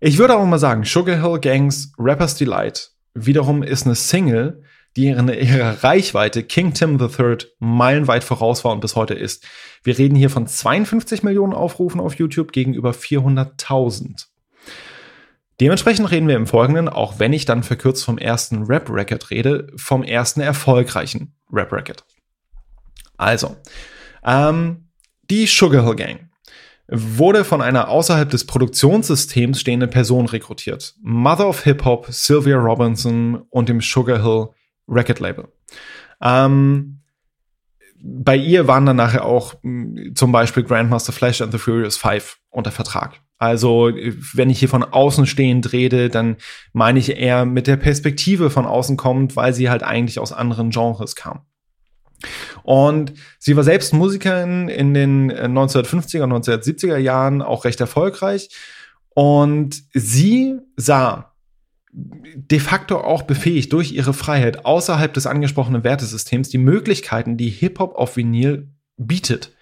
Ich 0.00 0.18
würde 0.18 0.34
aber 0.34 0.46
mal 0.46 0.58
sagen, 0.58 0.84
Sugar 0.84 1.20
Hill 1.20 1.40
Gangs 1.40 1.92
Rapper's 1.98 2.36
Delight 2.36 2.90
wiederum 3.14 3.62
ist 3.62 3.86
eine 3.86 3.94
Single, 3.94 4.62
die 4.96 5.08
in 5.08 5.28
ihrer 5.28 5.82
Reichweite 5.82 6.42
King 6.42 6.74
Tim 6.74 7.00
III 7.00 7.38
meilenweit 7.58 8.24
voraus 8.24 8.64
war 8.64 8.72
und 8.72 8.80
bis 8.80 8.94
heute 8.94 9.14
ist. 9.14 9.46
Wir 9.82 9.98
reden 9.98 10.14
hier 10.14 10.30
von 10.30 10.46
52 10.46 11.22
Millionen 11.22 11.54
Aufrufen 11.54 12.00
auf 12.00 12.14
YouTube 12.14 12.52
gegenüber 12.52 12.90
400.000. 12.90 14.26
Dementsprechend 15.60 16.10
reden 16.10 16.28
wir 16.28 16.36
im 16.36 16.46
Folgenden, 16.46 16.88
auch 16.88 17.18
wenn 17.18 17.32
ich 17.32 17.44
dann 17.44 17.62
verkürzt 17.62 18.04
vom 18.04 18.18
ersten 18.18 18.64
Rap-Record 18.64 19.30
rede, 19.30 19.68
vom 19.76 20.02
ersten 20.02 20.40
erfolgreichen 20.40 21.34
Rap-Record. 21.52 22.04
Also, 23.16 23.56
ähm, 24.24 24.88
die 25.30 25.46
Sugar 25.46 25.84
Hill 25.84 25.96
Gang 25.96 26.30
wurde 26.88 27.44
von 27.44 27.62
einer 27.62 27.88
außerhalb 27.88 28.28
des 28.28 28.46
Produktionssystems 28.46 29.60
stehenden 29.60 29.90
Person 29.90 30.26
rekrutiert. 30.26 30.94
Mother 31.00 31.48
of 31.48 31.62
Hip 31.64 31.84
Hop, 31.84 32.06
Sylvia 32.10 32.56
Robinson 32.56 33.42
und 33.50 33.68
dem 33.68 33.80
Sugar 33.80 34.22
Hill 34.22 34.48
Record 34.88 35.20
Label. 35.20 35.48
Ähm, 36.20 37.01
bei 38.02 38.36
ihr 38.36 38.66
waren 38.66 38.84
dann 38.84 38.96
nachher 38.96 39.24
auch 39.24 39.54
mh, 39.62 40.14
zum 40.14 40.32
Beispiel 40.32 40.64
Grandmaster 40.64 41.12
Flash 41.12 41.40
and 41.40 41.52
the 41.52 41.58
Furious 41.58 41.96
Five 41.96 42.38
unter 42.50 42.72
Vertrag. 42.72 43.20
Also, 43.38 43.90
wenn 44.34 44.50
ich 44.50 44.58
hier 44.60 44.68
von 44.68 44.84
außen 44.84 45.26
stehend 45.26 45.72
rede, 45.72 46.08
dann 46.08 46.36
meine 46.72 46.98
ich 46.98 47.16
eher 47.16 47.44
mit 47.44 47.66
der 47.66 47.76
Perspektive 47.76 48.50
von 48.50 48.66
außen 48.66 48.96
kommt, 48.96 49.34
weil 49.34 49.52
sie 49.52 49.68
halt 49.68 49.82
eigentlich 49.82 50.20
aus 50.20 50.32
anderen 50.32 50.70
Genres 50.70 51.16
kam. 51.16 51.40
Und 52.62 53.14
sie 53.40 53.56
war 53.56 53.64
selbst 53.64 53.92
Musikerin 53.94 54.68
in 54.68 54.94
den 54.94 55.32
1950er 55.32 56.22
und 56.22 56.32
1970er 56.32 56.96
Jahren, 56.98 57.42
auch 57.42 57.64
recht 57.64 57.80
erfolgreich. 57.80 58.48
Und 59.08 59.82
sie 59.92 60.58
sah 60.76 61.31
de 61.92 62.58
facto 62.58 62.98
auch 62.98 63.22
befähigt 63.22 63.72
durch 63.72 63.92
ihre 63.92 64.14
Freiheit 64.14 64.64
außerhalb 64.64 65.12
des 65.12 65.26
angesprochenen 65.26 65.84
Wertesystems 65.84 66.48
die 66.48 66.58
Möglichkeiten, 66.58 67.36
die 67.36 67.50
Hip-Hop 67.50 67.94
auf 67.96 68.16
Vinyl 68.16 68.70
bietet. 68.96 69.54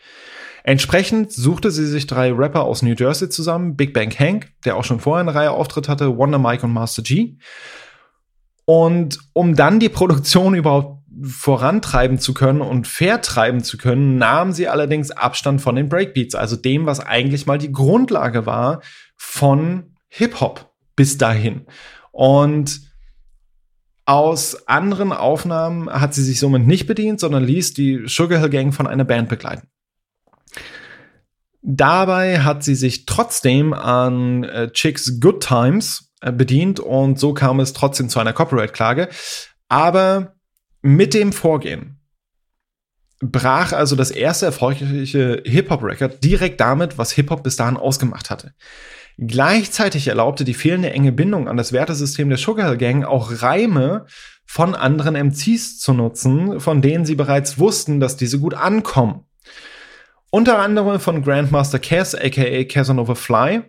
Entsprechend 0.63 1.33
suchte 1.33 1.71
sie 1.71 1.87
sich 1.87 2.07
drei 2.07 2.33
Rapper 2.33 2.65
aus 2.65 2.83
New 2.83 2.95
Jersey 2.97 3.29
zusammen, 3.31 3.77
Big 3.77 3.95
Bang 3.95 4.13
Hank, 4.17 4.53
der 4.65 4.77
auch 4.77 4.85
schon 4.85 5.01
vorher 5.01 5.23
eine 5.23 5.35
Reihe 5.35 5.51
Auftritt 5.51 5.89
hatte, 5.89 6.17
Wonder 6.17 6.39
Mike 6.39 6.65
und 6.65 6.73
Master 6.73 7.03
G. 7.03 7.39
Und 8.65 9.19
um 9.33 9.57
dann 9.57 9.81
die 9.81 9.89
Produktion 9.89 10.55
überhaupt 10.55 11.01
vorantreiben 11.25 12.19
zu 12.19 12.35
können 12.35 12.61
und 12.61 12.87
vertreiben 12.87 13.65
zu 13.65 13.77
können, 13.79 14.17
nahmen 14.17 14.53
sie 14.53 14.69
allerdings 14.69 15.11
Abstand 15.11 15.61
von 15.61 15.75
den 15.75 15.89
Breakbeats, 15.89 16.35
also 16.35 16.57
dem, 16.57 16.87
was 16.87 17.01
eigentlich 17.01 17.47
mal 17.47 17.59
die 17.59 17.73
Grundlage 17.73 18.47
war 18.47 18.83
von 19.17 19.97
Hip-Hop 20.09 20.73
bis 20.95 21.19
dahin. 21.19 21.67
Und 22.11 22.81
aus 24.05 24.67
anderen 24.67 25.13
Aufnahmen 25.13 25.89
hat 25.89 26.15
sie 26.15 26.25
sich 26.25 26.41
somit 26.41 26.67
nicht 26.67 26.87
bedient, 26.87 27.21
sondern 27.21 27.45
ließ 27.45 27.75
die 27.75 28.03
Sugar 28.07 28.41
Hill 28.41 28.51
Gang 28.51 28.75
von 28.75 28.87
einer 28.87 29.05
Band 29.05 29.29
begleiten. 29.29 29.69
Dabei 31.63 32.41
hat 32.41 32.65
sie 32.65 32.75
sich 32.75 33.07
trotzdem 33.07 33.73
an 33.73 34.45
äh, 34.45 34.73
Chicks 34.73 35.21
Good 35.21 35.47
Times 35.47 36.11
äh, 36.23 36.33
bedient 36.33 36.81
und 36.81 37.21
so 37.21 37.35
kam 37.35 37.61
es 37.61 37.73
trotzdem 37.73 38.09
zu 38.09 38.19
einer 38.19 38.33
Copyright-Klage. 38.33 39.09
Aber 39.69 40.35
mit 40.83 41.15
dem 41.15 41.33
Vorgehen 41.33 42.01
brach 43.21 43.73
also 43.73 43.97
das 43.97 44.11
erste 44.11 44.47
erfolgreiche 44.47 45.43
Hip-Hop-Record 45.45 46.25
direkt 46.25 46.61
damit, 46.61 46.97
was 46.99 47.13
Hip-Hop 47.13 47.43
bis 47.43 47.57
dahin 47.57 47.77
ausgemacht 47.77 48.31
hatte. 48.31 48.55
Gleichzeitig 49.23 50.09
erlaubte 50.09 50.45
die 50.45 50.55
fehlende 50.55 50.91
enge 50.91 51.13
Bindung 51.13 51.47
an 51.47 51.59
das 51.59 51.75
Wertesystem 51.75 52.31
der 52.31 52.39
Sugar 52.39 52.77
Gang 52.77 53.05
auch 53.05 53.43
Reime 53.43 54.07
von 54.47 54.75
anderen 54.75 55.15
MCs 55.15 55.79
zu 55.79 55.93
nutzen, 55.93 56.59
von 56.59 56.81
denen 56.81 57.05
sie 57.05 57.17
bereits 57.17 57.59
wussten, 57.59 58.01
dass 58.01 58.17
diese 58.17 58.41
gut 58.41 58.55
ankommen. 58.55 59.27
Unter 60.31 60.59
anderem 60.59 61.01
von 61.01 61.23
Grandmaster 61.23 61.79
Cass, 61.79 62.15
aka 62.15 62.65
Casanova 62.65 63.15
Fly, 63.15 63.63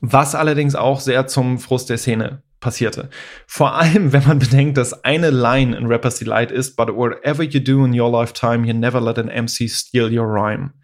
was 0.00 0.36
allerdings 0.36 0.76
auch 0.76 1.00
sehr 1.00 1.26
zum 1.26 1.58
Frust 1.58 1.90
der 1.90 1.98
Szene 1.98 2.44
passierte. 2.60 3.10
Vor 3.48 3.74
allem, 3.74 4.12
wenn 4.12 4.26
man 4.26 4.38
bedenkt, 4.38 4.76
dass 4.78 5.02
eine 5.02 5.30
Line 5.30 5.76
in 5.76 5.86
Rapper's 5.86 6.20
Delight 6.20 6.52
ist, 6.52 6.76
but 6.76 6.94
whatever 6.94 7.42
you 7.42 7.58
do 7.58 7.84
in 7.84 7.98
your 7.98 8.10
lifetime, 8.10 8.64
you 8.64 8.72
never 8.72 9.00
let 9.00 9.18
an 9.18 9.28
MC 9.28 9.68
steal 9.68 10.16
your 10.16 10.28
rhyme. 10.28 10.74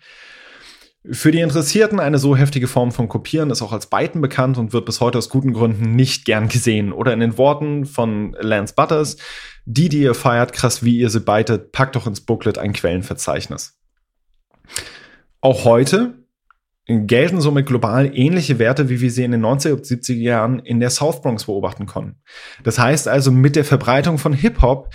Für 1.10 1.30
die 1.30 1.40
Interessierten 1.40 2.00
eine 2.00 2.18
so 2.18 2.36
heftige 2.36 2.66
Form 2.66 2.90
von 2.90 3.08
Kopieren 3.08 3.50
ist 3.50 3.62
auch 3.62 3.72
als 3.72 3.86
Beiten 3.86 4.20
bekannt 4.20 4.58
und 4.58 4.72
wird 4.72 4.86
bis 4.86 5.00
heute 5.00 5.18
aus 5.18 5.28
guten 5.28 5.52
Gründen 5.52 5.92
nicht 5.92 6.24
gern 6.24 6.48
gesehen. 6.48 6.92
Oder 6.92 7.12
in 7.12 7.20
den 7.20 7.38
Worten 7.38 7.84
von 7.84 8.36
Lance 8.40 8.74
Butters, 8.74 9.16
die, 9.66 9.88
die 9.88 10.02
ihr 10.02 10.14
feiert, 10.14 10.52
krass 10.52 10.82
wie 10.82 10.98
ihr 10.98 11.10
sie 11.10 11.20
beitet, 11.20 11.72
packt 11.72 11.96
doch 11.96 12.06
ins 12.06 12.22
Booklet 12.22 12.58
ein 12.58 12.72
Quellenverzeichnis. 12.72 13.78
Auch 15.40 15.64
heute 15.64 16.14
gelten 16.86 17.40
somit 17.40 17.66
global 17.66 18.10
ähnliche 18.16 18.58
Werte, 18.58 18.88
wie 18.88 19.00
wir 19.00 19.10
sie 19.10 19.24
in 19.24 19.32
den 19.32 19.44
90er 19.44 19.72
und 19.72 19.84
70er 19.84 20.14
Jahren 20.14 20.58
in 20.60 20.80
der 20.80 20.90
South 20.90 21.20
Bronx 21.20 21.44
beobachten 21.44 21.86
konnten. 21.86 22.20
Das 22.64 22.78
heißt 22.78 23.06
also, 23.08 23.30
mit 23.30 23.54
der 23.56 23.64
Verbreitung 23.64 24.18
von 24.18 24.32
Hip-Hop 24.32 24.92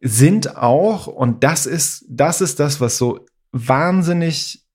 sind 0.00 0.56
auch, 0.56 1.06
und 1.06 1.44
das 1.44 1.66
ist, 1.66 2.04
das 2.08 2.40
ist 2.40 2.60
das, 2.60 2.80
was 2.80 2.98
so 2.98 3.26
wahnsinnig, 3.52 4.65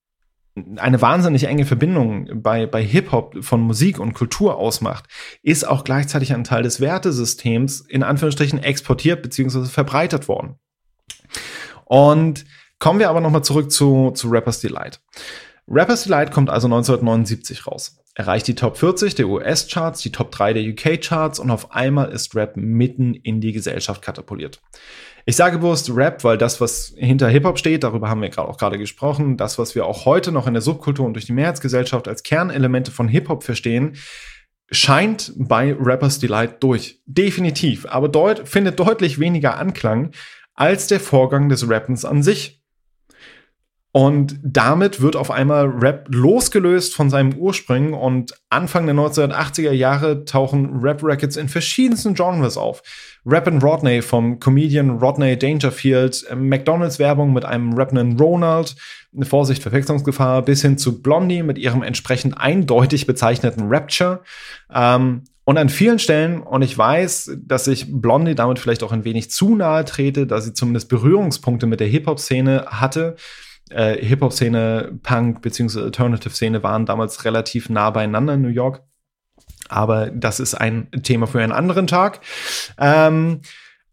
eine 0.78 1.02
wahnsinnig 1.02 1.46
enge 1.46 1.66
Verbindung 1.66 2.42
bei, 2.42 2.66
bei 2.66 2.84
Hip-Hop 2.84 3.44
von 3.44 3.62
Musik 3.62 4.00
und 4.00 4.14
Kultur 4.14 4.58
ausmacht, 4.58 5.06
ist 5.44 5.66
auch 5.66 5.84
gleichzeitig 5.84 6.34
ein 6.34 6.44
Teil 6.44 6.64
des 6.64 6.82
Wertesystems 6.82 7.82
in 7.82 8.04
Anführungsstrichen 8.04 8.62
exportiert 8.62 9.22
bzw. 9.22 9.66
verbreitet 9.66 10.28
worden. 10.28 10.56
Und 11.86 12.46
Kommen 12.82 13.00
wir 13.00 13.12
aber 13.12 13.22
nochmal 13.22 13.44
zurück 13.44 13.72
zu, 13.72 14.10
zu 14.10 14.28
Rapper's 14.28 14.60
Delight. 14.60 15.00
Rapper's 15.68 16.06
Delight 16.06 16.32
kommt 16.32 16.50
also 16.50 16.66
1979 16.66 17.68
raus. 17.68 18.00
Erreicht 18.16 18.48
die 18.48 18.56
Top 18.56 18.76
40 18.76 19.14
der 19.14 19.28
US-Charts, 19.28 20.02
die 20.02 20.12
Top 20.12 20.32
3 20.32 20.54
der 20.54 20.64
UK-Charts 20.64 21.38
und 21.40 21.52
auf 21.52 21.74
einmal 21.74 22.12
ist 22.12 22.34
Rap 22.34 22.58
mitten 22.58 23.14
in 23.14 23.40
die 23.40 23.52
Gesellschaft 23.52 24.02
katapultiert. 24.02 24.64
Ich 25.26 25.36
sage 25.36 25.60
bewusst 25.60 25.96
Rap, 25.96 26.24
weil 26.24 26.38
das, 26.38 26.62
was 26.62 26.94
hinter 26.98 27.30
Hip-Hop 27.30 27.60
steht, 27.60 27.84
darüber 27.84 28.10
haben 28.10 28.22
wir 28.22 28.40
auch 28.40 28.58
gerade 28.58 28.78
gesprochen, 28.78 29.38
das, 29.38 29.60
was 29.60 29.76
wir 29.76 29.86
auch 29.86 30.06
heute 30.06 30.32
noch 30.32 30.48
in 30.48 30.54
der 30.54 30.62
Subkultur 30.62 31.06
und 31.06 31.14
durch 31.14 31.26
die 31.26 31.34
Mehrheitsgesellschaft 31.34 32.08
als 32.08 32.24
Kernelemente 32.24 32.92
von 32.92 33.08
Hip-Hop 33.08 33.44
verstehen, 33.44 33.98
scheint 34.72 35.34
bei 35.36 35.76
Rappers 35.78 36.20
Delight 36.20 36.64
durch. 36.64 37.02
Definitiv. 37.06 37.86
Aber 37.88 38.08
deut 38.08 38.48
findet 38.48 38.80
deutlich 38.80 39.20
weniger 39.20 39.58
Anklang 39.58 40.12
als 40.54 40.88
der 40.88 41.00
Vorgang 41.00 41.50
des 41.50 41.70
Rappens 41.70 42.06
an 42.06 42.24
sich. 42.24 42.61
Und 43.94 44.40
damit 44.42 45.02
wird 45.02 45.18
auf 45.18 45.32
einmal 45.32 45.66
Rap 45.66 46.08
losgelöst 46.10 46.96
von 46.96 47.10
seinem 47.10 47.34
Ursprung 47.34 47.94
und 47.94 48.34
Anfang 48.50 48.86
der 48.86 48.96
1980er 48.96 49.74
Jahre 49.74 50.24
tauchen 50.24 50.80
Rap-Records 50.82 51.36
in 51.36 51.50
verschiedensten 51.50 52.14
Genres 52.14 52.56
auf. 52.56 52.84
Rap 53.26 53.48
and 53.48 53.62
Rodney 53.62 54.02
vom 54.02 54.40
Comedian 54.40 54.92
Rodney 54.92 55.38
Dangerfield, 55.38 56.26
McDonalds-Werbung 56.34 57.34
mit 57.34 57.44
einem 57.44 57.74
rappenden 57.74 58.18
Ronald, 58.18 58.78
Vorsicht, 59.24 59.62
Verwechslungsgefahr, 59.62 60.42
bis 60.44 60.62
hin 60.62 60.78
zu 60.78 61.02
Blondie 61.02 61.44
mit 61.44 61.58
ihrem 61.58 61.84
entsprechend 61.84 62.38
eindeutig 62.38 63.08
bezeichneten 63.08 63.68
Rapture. 63.68 64.22
Ähm, 64.74 65.24
und 65.44 65.58
an 65.58 65.68
vielen 65.68 66.00
Stellen, 66.00 66.42
und 66.42 66.62
ich 66.62 66.78
weiß, 66.78 67.40
dass 67.44 67.68
ich 67.68 67.88
Blondie 67.90 68.36
damit 68.36 68.60
vielleicht 68.60 68.84
auch 68.84 68.94
ein 68.94 69.04
wenig 69.04 69.32
zu 69.32 69.56
nahe 69.56 69.84
trete, 69.84 70.28
da 70.28 70.40
sie 70.40 70.54
zumindest 70.54 70.88
Berührungspunkte 70.88 71.66
mit 71.66 71.82
der 71.82 71.88
Hip-Hop-Szene 71.88 72.68
hatte, 72.68 73.18
äh, 73.74 73.98
Hip-Hop-Szene, 74.06 75.00
Punk 75.04 75.42
bzw. 75.42 75.82
Alternative-Szene 75.82 76.64
waren 76.64 76.86
damals 76.86 77.26
relativ 77.26 77.70
nah 77.70 77.90
beieinander 77.90 78.36
in 78.36 78.42
New 78.42 78.50
York. 78.50 78.84
Aber 79.70 80.10
das 80.12 80.40
ist 80.40 80.54
ein 80.54 80.90
Thema 81.04 81.28
für 81.28 81.42
einen 81.42 81.52
anderen 81.52 81.88
Tag. 81.88 82.20
Ähm, 82.78 83.42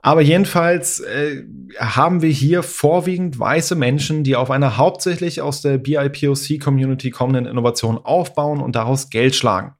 aber 0.00 0.22
jedenfalls 0.22 1.00
äh, 1.00 1.44
haben 1.78 2.22
wir 2.22 2.30
hier 2.30 2.62
vorwiegend 2.62 3.38
weiße 3.38 3.74
Menschen, 3.74 4.24
die 4.24 4.36
auf 4.36 4.50
einer 4.50 4.76
hauptsächlich 4.76 5.40
aus 5.40 5.60
der 5.60 5.78
BIPOC-Community 5.78 7.10
kommenden 7.10 7.46
Innovation 7.46 7.98
aufbauen 7.98 8.60
und 8.60 8.76
daraus 8.76 9.10
Geld 9.10 9.34
schlagen. 9.34 9.74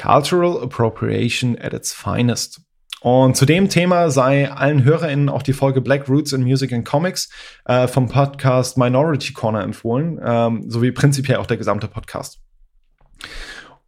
Cultural 0.00 0.62
Appropriation 0.62 1.58
at 1.58 1.72
its 1.72 1.92
finest. 1.92 2.60
Und 3.00 3.36
zu 3.36 3.46
dem 3.46 3.68
Thema 3.68 4.10
sei 4.10 4.50
allen 4.50 4.84
HörerInnen 4.84 5.28
auch 5.28 5.42
die 5.42 5.52
Folge 5.52 5.80
Black 5.80 6.08
Roots 6.08 6.32
in 6.32 6.42
Music 6.42 6.72
and 6.72 6.84
Comics 6.84 7.30
äh, 7.64 7.86
vom 7.86 8.08
Podcast 8.08 8.76
Minority 8.76 9.32
Corner 9.32 9.62
empfohlen, 9.62 10.20
ähm, 10.24 10.68
sowie 10.68 10.90
prinzipiell 10.90 11.38
auch 11.38 11.46
der 11.46 11.56
gesamte 11.56 11.86
Podcast. 11.86 12.40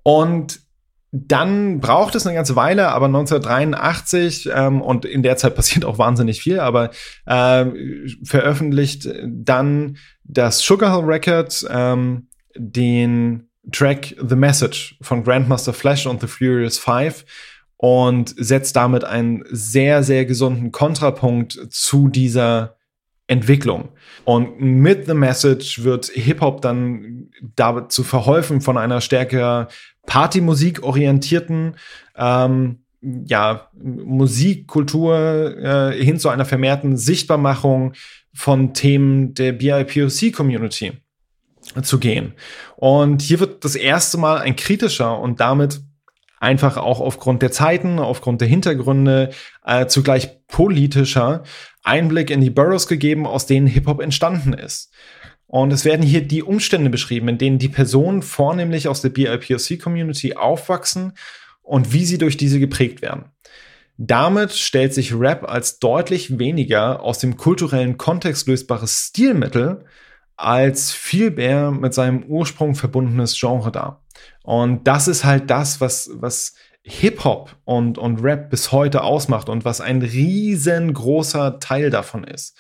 Und 0.03 0.61
dann 1.12 1.81
braucht 1.81 2.14
es 2.14 2.25
eine 2.25 2.37
ganze 2.37 2.55
Weile, 2.55 2.88
aber 2.88 3.07
1983 3.07 4.49
ähm, 4.55 4.81
und 4.81 5.05
in 5.05 5.23
der 5.23 5.37
Zeit 5.37 5.55
passiert 5.57 5.85
auch 5.85 5.99
wahnsinnig 5.99 6.40
viel, 6.40 6.61
aber 6.61 6.90
äh, 7.27 7.66
veröffentlicht 8.23 9.09
dann 9.25 9.96
das 10.25 10.61
Sugar 10.61 10.94
Hill 10.94 11.05
Record 11.05 11.66
ähm, 11.68 12.29
den 12.57 13.49
Track 13.73 14.14
The 14.20 14.37
Message 14.37 14.96
von 15.03 15.23
Grandmaster 15.25 15.73
Flash 15.73 16.07
und 16.07 16.20
The 16.20 16.27
Furious 16.27 16.79
Five 16.79 17.25
und 17.83 18.35
setzt 18.37 18.77
damit 18.77 19.05
einen 19.05 19.43
sehr, 19.51 20.03
sehr 20.03 20.27
gesunden 20.27 20.71
Kontrapunkt 20.71 21.59
zu 21.71 22.09
dieser 22.09 22.77
Entwicklung. 23.27 23.88
Und 24.27 24.61
mit 24.61 25.07
The 25.07 25.14
Message 25.14 25.83
wird 25.83 26.09
Hip-Hop 26.09 26.61
dann 26.61 27.31
dazu 27.57 28.05
verholfen, 28.05 28.61
von 28.61 28.77
einer 28.77 29.01
stärker 29.01 29.69
Partymusik 30.05 30.83
orientierten 30.83 31.77
ähm, 32.16 32.81
ja, 33.01 33.71
Musikkultur 33.83 35.57
äh, 35.57 36.05
hin 36.05 36.19
zu 36.19 36.29
einer 36.29 36.45
vermehrten 36.45 36.99
Sichtbarmachung 36.99 37.95
von 38.35 38.75
Themen 38.75 39.33
der 39.33 39.53
BIPOC-Community 39.53 40.93
zu 41.81 41.99
gehen. 41.99 42.35
Und 42.77 43.23
hier 43.23 43.40
wird 43.40 43.64
das 43.64 43.75
erste 43.75 44.19
Mal 44.19 44.37
ein 44.37 44.55
kritischer 44.55 45.19
und 45.19 45.40
damit 45.40 45.81
einfach 46.40 46.76
auch 46.76 47.00
aufgrund 47.00 47.42
der 47.42 47.53
Zeiten, 47.53 47.98
aufgrund 47.98 48.40
der 48.40 48.48
Hintergründe, 48.48 49.31
äh, 49.64 49.87
zugleich 49.87 50.46
politischer 50.48 51.44
Einblick 51.85 52.31
in 52.31 52.40
die 52.40 52.50
Boroughs 52.50 52.88
gegeben, 52.88 53.26
aus 53.26 53.46
denen 53.46 53.66
Hip-Hop 53.66 54.00
entstanden 54.00 54.55
ist. 54.55 54.92
Und 55.46 55.72
es 55.72 55.85
werden 55.85 56.05
hier 56.05 56.26
die 56.26 56.42
Umstände 56.42 56.90
beschrieben, 56.90 57.29
in 57.29 57.38
denen 57.38 57.59
die 57.59 57.68
Personen 57.68 58.22
vornehmlich 58.22 58.88
aus 58.88 59.03
der 59.03 59.11
BIPOC-Community 59.11 60.35
aufwachsen 60.35 61.12
und 61.62 61.92
wie 61.92 62.05
sie 62.05 62.18
durch 62.18 62.37
diese 62.37 62.59
geprägt 62.59 63.03
werden. 63.03 63.26
Damit 63.96 64.53
stellt 64.53 64.94
sich 64.94 65.14
Rap 65.14 65.46
als 65.46 65.79
deutlich 65.79 66.38
weniger 66.38 67.03
aus 67.03 67.18
dem 67.18 67.37
kulturellen 67.37 67.98
Kontext 67.98 68.48
lösbares 68.48 69.09
Stilmittel 69.09 69.85
als 70.37 70.92
viel 70.92 71.33
mehr 71.33 71.70
mit 71.70 71.92
seinem 71.92 72.22
Ursprung 72.22 72.74
verbundenes 72.74 73.38
Genre 73.38 73.70
dar. 73.70 74.00
Und 74.42 74.87
das 74.87 75.09
ist 75.09 75.24
halt 75.24 75.50
das, 75.50 75.80
was, 75.80 76.11
was 76.14 76.54
Hip-Hop 76.83 77.56
und, 77.64 77.98
und 77.98 78.22
Rap 78.22 78.50
bis 78.50 78.72
heute 78.72 79.02
ausmacht 79.02 79.48
und 79.48 79.64
was 79.64 79.80
ein 79.80 80.02
riesengroßer 80.02 81.61
Teil 81.61 81.90
davon 81.90 82.24
ist. 82.24 82.56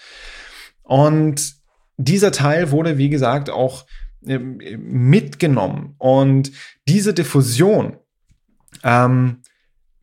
Und 0.82 1.54
dieser 1.96 2.32
Teil 2.32 2.70
wurde, 2.70 2.98
wie 2.98 3.08
gesagt, 3.08 3.50
auch 3.50 3.86
äh, 4.26 4.38
mitgenommen. 4.38 5.94
Und 5.98 6.52
diese 6.86 7.14
Diffusion, 7.14 7.96
ähm, 8.84 9.42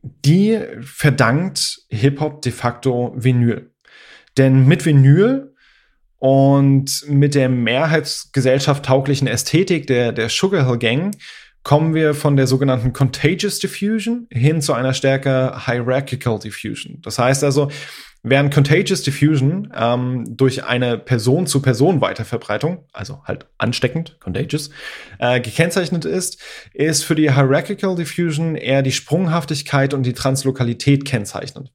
die 0.02 0.60
verdankt 0.80 1.82
Hip-Hop 1.90 2.42
de 2.42 2.52
facto 2.52 3.12
Vinyl. 3.16 3.72
Denn 4.36 4.66
mit 4.66 4.84
Vinyl 4.84 5.54
und 6.18 7.04
mit 7.08 7.34
der 7.34 7.48
Mehrheitsgesellschaft 7.48 8.84
tauglichen 8.84 9.28
Ästhetik 9.28 9.86
der, 9.86 10.12
der 10.12 10.28
Sugar 10.28 10.66
Hill 10.66 10.78
Gang 10.78 11.16
kommen 11.68 11.94
wir 11.94 12.14
von 12.14 12.38
der 12.38 12.46
sogenannten 12.46 12.94
Contagious 12.94 13.58
Diffusion 13.58 14.26
hin 14.30 14.62
zu 14.62 14.72
einer 14.72 14.94
stärker 14.94 15.66
Hierarchical 15.66 16.38
Diffusion. 16.38 17.02
Das 17.02 17.18
heißt 17.18 17.44
also, 17.44 17.70
während 18.22 18.54
Contagious 18.54 19.02
Diffusion 19.02 19.70
ähm, 19.76 20.24
durch 20.34 20.64
eine 20.64 20.96
Person-zu-Person-Weiterverbreitung, 20.96 22.86
also 22.94 23.22
halt 23.24 23.48
ansteckend, 23.58 24.16
contagious, 24.18 24.70
äh, 25.18 25.42
gekennzeichnet 25.42 26.06
ist, 26.06 26.42
ist 26.72 27.04
für 27.04 27.14
die 27.14 27.34
Hierarchical 27.34 27.96
Diffusion 27.96 28.54
eher 28.54 28.80
die 28.80 28.92
Sprunghaftigkeit 28.92 29.92
und 29.92 30.04
die 30.04 30.14
Translokalität 30.14 31.04
kennzeichnend. 31.04 31.70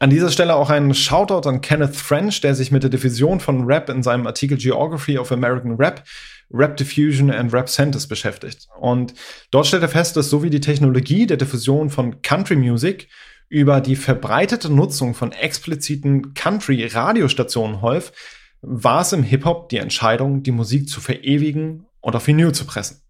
An 0.00 0.10
dieser 0.10 0.30
Stelle 0.30 0.54
auch 0.54 0.70
ein 0.70 0.94
Shoutout 0.94 1.48
an 1.48 1.60
Kenneth 1.60 1.96
French, 1.96 2.40
der 2.40 2.54
sich 2.54 2.70
mit 2.70 2.84
der 2.84 2.90
Diffusion 2.90 3.40
von 3.40 3.64
Rap 3.64 3.88
in 3.88 4.04
seinem 4.04 4.26
Artikel 4.28 4.56
Geography 4.56 5.18
of 5.18 5.32
American 5.32 5.72
Rap, 5.72 6.04
Rap 6.52 6.76
Diffusion 6.76 7.30
and 7.32 7.52
Rap 7.52 7.68
Centers 7.68 8.06
beschäftigt. 8.06 8.68
Und 8.78 9.14
dort 9.50 9.66
stellt 9.66 9.82
er 9.82 9.88
fest, 9.88 10.16
dass 10.16 10.30
sowie 10.30 10.50
die 10.50 10.60
Technologie 10.60 11.26
der 11.26 11.36
Diffusion 11.36 11.90
von 11.90 12.22
Country 12.22 12.54
Music 12.54 13.08
über 13.48 13.80
die 13.80 13.96
verbreitete 13.96 14.72
Nutzung 14.72 15.14
von 15.14 15.32
expliziten 15.32 16.32
Country-Radiostationen 16.34 17.82
half, 17.82 18.12
war 18.60 19.00
es 19.00 19.12
im 19.12 19.22
Hip-Hop 19.22 19.68
die 19.68 19.78
Entscheidung, 19.78 20.42
die 20.42 20.52
Musik 20.52 20.88
zu 20.88 21.00
verewigen 21.00 21.86
und 22.00 22.14
auf 22.14 22.26
Vinyl 22.26 22.52
zu 22.52 22.66
pressen. 22.66 23.02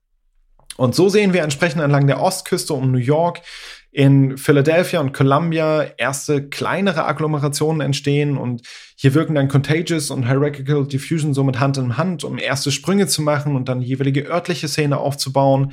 Und 0.76 0.94
so 0.94 1.08
sehen 1.08 1.32
wir 1.32 1.42
entsprechend 1.42 1.82
entlang 1.82 2.06
der 2.06 2.20
Ostküste 2.20 2.72
um 2.72 2.92
New 2.92 2.98
York 2.98 3.42
in 3.90 4.36
Philadelphia 4.36 5.00
und 5.00 5.12
Columbia 5.12 5.82
erste 5.96 6.48
kleinere 6.48 7.06
Agglomerationen 7.06 7.80
entstehen 7.80 8.36
und 8.36 8.62
hier 8.96 9.14
wirken 9.14 9.34
dann 9.34 9.48
Contagious 9.48 10.10
und 10.10 10.26
Hierarchical 10.26 10.86
Diffusion 10.86 11.32
so 11.32 11.42
mit 11.42 11.58
Hand 11.58 11.78
in 11.78 11.96
Hand, 11.96 12.24
um 12.24 12.38
erste 12.38 12.70
Sprünge 12.70 13.06
zu 13.06 13.22
machen 13.22 13.56
und 13.56 13.68
dann 13.68 13.80
jeweilige 13.80 14.26
örtliche 14.28 14.68
Szene 14.68 14.98
aufzubauen. 14.98 15.72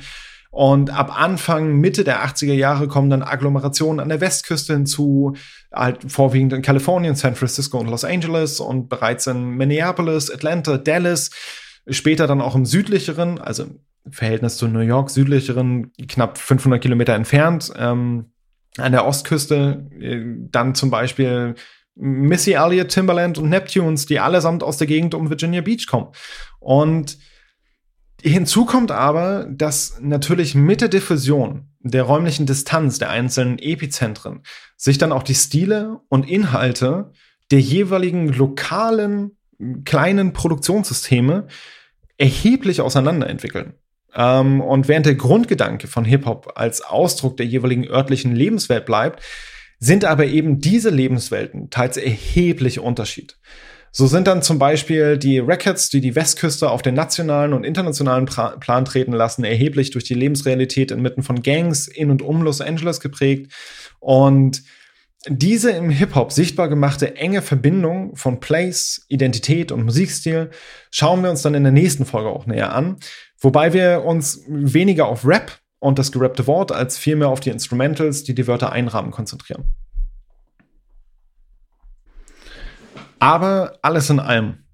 Und 0.50 0.88
ab 0.88 1.20
Anfang, 1.20 1.76
Mitte 1.76 2.02
der 2.02 2.24
80er 2.24 2.54
Jahre 2.54 2.88
kommen 2.88 3.10
dann 3.10 3.22
Agglomerationen 3.22 4.00
an 4.00 4.08
der 4.08 4.22
Westküste 4.22 4.72
hinzu, 4.72 5.36
halt 5.70 6.10
vorwiegend 6.10 6.54
in 6.54 6.62
Kalifornien, 6.62 7.14
San 7.14 7.34
Francisco 7.34 7.78
und 7.78 7.88
Los 7.88 8.04
Angeles 8.04 8.60
und 8.60 8.88
bereits 8.88 9.26
in 9.26 9.50
Minneapolis, 9.50 10.30
Atlanta, 10.30 10.78
Dallas, 10.78 11.30
später 11.88 12.26
dann 12.26 12.40
auch 12.40 12.54
im 12.54 12.64
südlicheren, 12.64 13.38
also 13.38 13.66
Verhältnis 14.10 14.56
zu 14.56 14.68
New 14.68 14.80
York, 14.80 15.10
südlicheren, 15.10 15.92
knapp 16.08 16.38
500 16.38 16.80
Kilometer 16.80 17.14
entfernt, 17.14 17.72
ähm, 17.76 18.26
an 18.78 18.92
der 18.92 19.06
Ostküste, 19.06 19.88
äh, 19.98 20.22
dann 20.50 20.74
zum 20.74 20.90
Beispiel 20.90 21.54
Missy 21.94 22.52
Elliott, 22.52 22.88
Timberland 22.88 23.38
und 23.38 23.48
Neptunes, 23.48 24.06
die 24.06 24.20
allesamt 24.20 24.62
aus 24.62 24.76
der 24.76 24.86
Gegend 24.86 25.14
um 25.14 25.30
Virginia 25.30 25.62
Beach 25.62 25.86
kommen. 25.86 26.08
Und 26.60 27.18
hinzu 28.22 28.66
kommt 28.66 28.90
aber, 28.90 29.46
dass 29.50 29.98
natürlich 30.00 30.54
mit 30.54 30.80
der 30.82 30.88
Diffusion 30.88 31.68
der 31.80 32.02
räumlichen 32.02 32.46
Distanz 32.46 32.98
der 32.98 33.10
einzelnen 33.10 33.58
Epizentren 33.58 34.42
sich 34.76 34.98
dann 34.98 35.12
auch 35.12 35.22
die 35.22 35.34
Stile 35.34 36.00
und 36.08 36.28
Inhalte 36.28 37.12
der 37.50 37.60
jeweiligen 37.60 38.28
lokalen 38.28 39.38
kleinen 39.84 40.32
Produktionssysteme 40.32 41.46
erheblich 42.18 42.80
auseinanderentwickeln. 42.80 43.74
Ähm, 44.16 44.60
und 44.60 44.88
während 44.88 45.06
der 45.06 45.14
Grundgedanke 45.14 45.86
von 45.86 46.04
Hip-Hop 46.04 46.52
als 46.56 46.80
Ausdruck 46.82 47.36
der 47.36 47.46
jeweiligen 47.46 47.86
örtlichen 47.86 48.34
Lebenswelt 48.34 48.86
bleibt, 48.86 49.22
sind 49.78 50.04
aber 50.04 50.24
eben 50.24 50.60
diese 50.60 50.90
Lebenswelten 50.90 51.70
teils 51.70 51.96
erheblich 51.98 52.80
Unterschied. 52.80 53.36
So 53.92 54.06
sind 54.06 54.26
dann 54.26 54.42
zum 54.42 54.58
Beispiel 54.58 55.16
die 55.16 55.38
Records, 55.38 55.88
die 55.88 56.00
die 56.00 56.14
Westküste 56.14 56.70
auf 56.70 56.82
den 56.82 56.94
nationalen 56.94 57.52
und 57.52 57.64
internationalen 57.64 58.26
pra 58.26 58.56
Plan 58.56 58.84
treten 58.84 59.12
lassen, 59.12 59.44
erheblich 59.44 59.90
durch 59.90 60.04
die 60.04 60.14
Lebensrealität 60.14 60.90
inmitten 60.90 61.22
von 61.22 61.42
Gangs 61.42 61.88
in 61.88 62.10
und 62.10 62.20
um 62.20 62.42
Los 62.42 62.60
Angeles 62.60 63.00
geprägt. 63.00 63.52
Und 63.98 64.62
diese 65.28 65.70
im 65.70 65.90
Hip-Hop 65.90 66.30
sichtbar 66.30 66.68
gemachte 66.68 67.16
enge 67.16 67.42
Verbindung 67.42 68.14
von 68.16 68.38
Place, 68.38 69.04
Identität 69.08 69.72
und 69.72 69.84
Musikstil 69.84 70.50
schauen 70.90 71.22
wir 71.22 71.30
uns 71.30 71.42
dann 71.42 71.54
in 71.54 71.64
der 71.64 71.72
nächsten 71.72 72.04
Folge 72.04 72.28
auch 72.28 72.46
näher 72.46 72.74
an. 72.74 72.96
Wobei 73.38 73.72
wir 73.72 74.04
uns 74.04 74.42
weniger 74.48 75.06
auf 75.06 75.26
Rap 75.26 75.60
und 75.78 75.98
das 75.98 76.12
gerappte 76.12 76.46
Wort 76.46 76.72
als 76.72 76.96
vielmehr 76.98 77.28
auf 77.28 77.40
die 77.40 77.50
Instrumentals, 77.50 78.24
die 78.24 78.34
die 78.34 78.46
Wörter 78.46 78.72
einrahmen, 78.72 79.10
konzentrieren. 79.10 79.64
Aber 83.18 83.78
alles 83.82 84.10
in 84.10 84.20
allem 84.20 84.64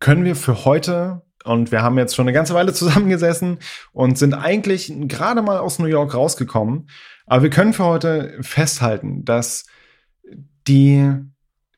können 0.00 0.24
wir 0.24 0.36
für 0.36 0.64
heute, 0.64 1.22
und 1.44 1.72
wir 1.72 1.82
haben 1.82 1.98
jetzt 1.98 2.14
schon 2.14 2.24
eine 2.24 2.32
ganze 2.32 2.54
Weile 2.54 2.72
zusammengesessen 2.74 3.58
und 3.92 4.18
sind 4.18 4.34
eigentlich 4.34 4.92
gerade 5.08 5.42
mal 5.42 5.58
aus 5.58 5.78
New 5.78 5.86
York 5.86 6.14
rausgekommen, 6.14 6.88
aber 7.26 7.44
wir 7.44 7.50
können 7.50 7.72
für 7.72 7.84
heute 7.84 8.36
festhalten, 8.40 9.24
dass 9.24 9.66
die, 10.66 11.12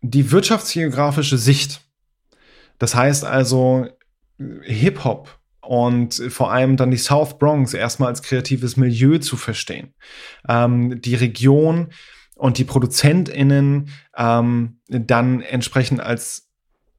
die 0.00 0.30
wirtschaftsgeografische 0.30 1.38
Sicht, 1.38 1.82
das 2.78 2.94
heißt 2.94 3.24
also 3.24 3.86
Hip-Hop 4.38 5.37
und 5.68 6.14
vor 6.30 6.50
allem 6.50 6.78
dann 6.78 6.90
die 6.90 6.96
South 6.96 7.38
Bronx 7.38 7.74
erstmal 7.74 8.08
als 8.08 8.22
kreatives 8.22 8.78
Milieu 8.78 9.18
zu 9.18 9.36
verstehen. 9.36 9.92
Ähm, 10.48 11.02
die 11.02 11.14
Region 11.14 11.88
und 12.36 12.56
die 12.56 12.64
ProduzentInnen 12.64 13.90
ähm, 14.16 14.78
dann 14.88 15.42
entsprechend 15.42 16.00
als 16.00 16.48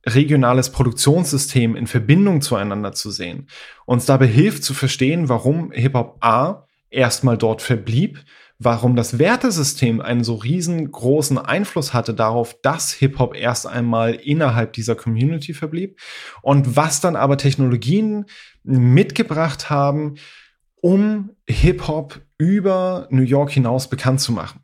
regionales 0.05 0.71
Produktionssystem 0.71 1.75
in 1.75 1.87
Verbindung 1.87 2.41
zueinander 2.41 2.91
zu 2.91 3.09
sehen. 3.09 3.47
Uns 3.87 4.05
dabei 4.05 4.27
hilft 4.27 4.63
zu 4.63 4.75
verstehen, 4.75 5.29
warum 5.29 5.71
Hip-Hop 5.71 6.17
A 6.19 6.67
erstmal 6.91 7.39
dort 7.39 7.63
verblieb, 7.63 8.23
warum 8.59 8.97
das 8.97 9.17
Wertesystem 9.17 10.01
einen 10.01 10.25
so 10.25 10.35
riesengroßen 10.35 11.37
Einfluss 11.37 11.93
hatte 11.93 12.13
darauf, 12.13 12.59
dass 12.61 12.91
Hip-Hop 12.91 13.35
erst 13.35 13.65
einmal 13.65 14.13
innerhalb 14.15 14.73
dieser 14.73 14.95
Community 14.95 15.53
verblieb 15.53 15.99
und 16.41 16.75
was 16.75 16.99
dann 16.99 17.15
aber 17.15 17.37
Technologien 17.37 18.25
mitgebracht 18.63 19.69
haben, 19.69 20.15
um 20.75 21.31
Hip-Hop 21.49 22.21
über 22.37 23.07
New 23.09 23.23
York 23.23 23.51
hinaus 23.51 23.89
bekannt 23.89 24.19
zu 24.19 24.33
machen. 24.33 24.61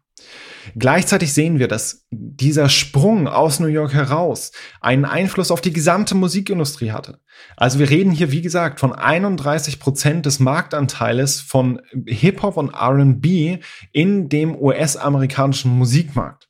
Gleichzeitig 0.76 1.34
sehen 1.34 1.60
wir, 1.60 1.68
dass 1.68 2.06
dieser 2.12 2.70
Sprung 2.70 3.28
aus 3.28 3.60
New 3.60 3.68
York 3.68 3.94
heraus 3.94 4.52
einen 4.82 5.06
Einfluss 5.06 5.52
auf 5.52 5.62
die 5.62 5.74
gesamte 5.74 6.16
Musikindustrie 6.16 6.92
hatte. 6.92 7.20
Also 7.58 7.80
wir 7.80 7.90
reden 7.90 8.12
hier, 8.12 8.32
wie 8.32 8.42
gesagt, 8.42 8.80
von 8.80 8.94
31 8.94 9.80
Prozent 9.80 10.26
des 10.26 10.40
Marktanteiles 10.40 11.42
von 11.42 11.82
Hip-Hop 12.08 12.58
und 12.58 12.74
R&B 12.74 13.60
in 13.92 14.30
dem 14.30 14.56
US-amerikanischen 14.56 15.72
Musikmarkt. 15.72 16.48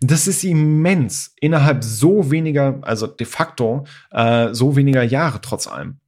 Das 0.00 0.26
ist 0.26 0.44
immens 0.44 1.34
innerhalb 1.40 1.84
so 1.84 2.30
weniger, 2.30 2.78
also 2.82 3.06
de 3.06 3.26
facto 3.26 3.84
äh, 4.10 4.54
so 4.54 4.76
weniger 4.76 5.02
Jahre 5.02 5.40
trotz 5.42 5.66
allem. 5.66 6.00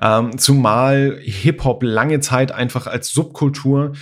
Ähm, 0.00 0.38
zumal 0.38 1.18
Hip-Hop 1.22 1.82
lange 1.82 2.20
Zeit 2.20 2.52
einfach 2.52 2.86
als 2.86 3.08
Subkultur 3.08 3.92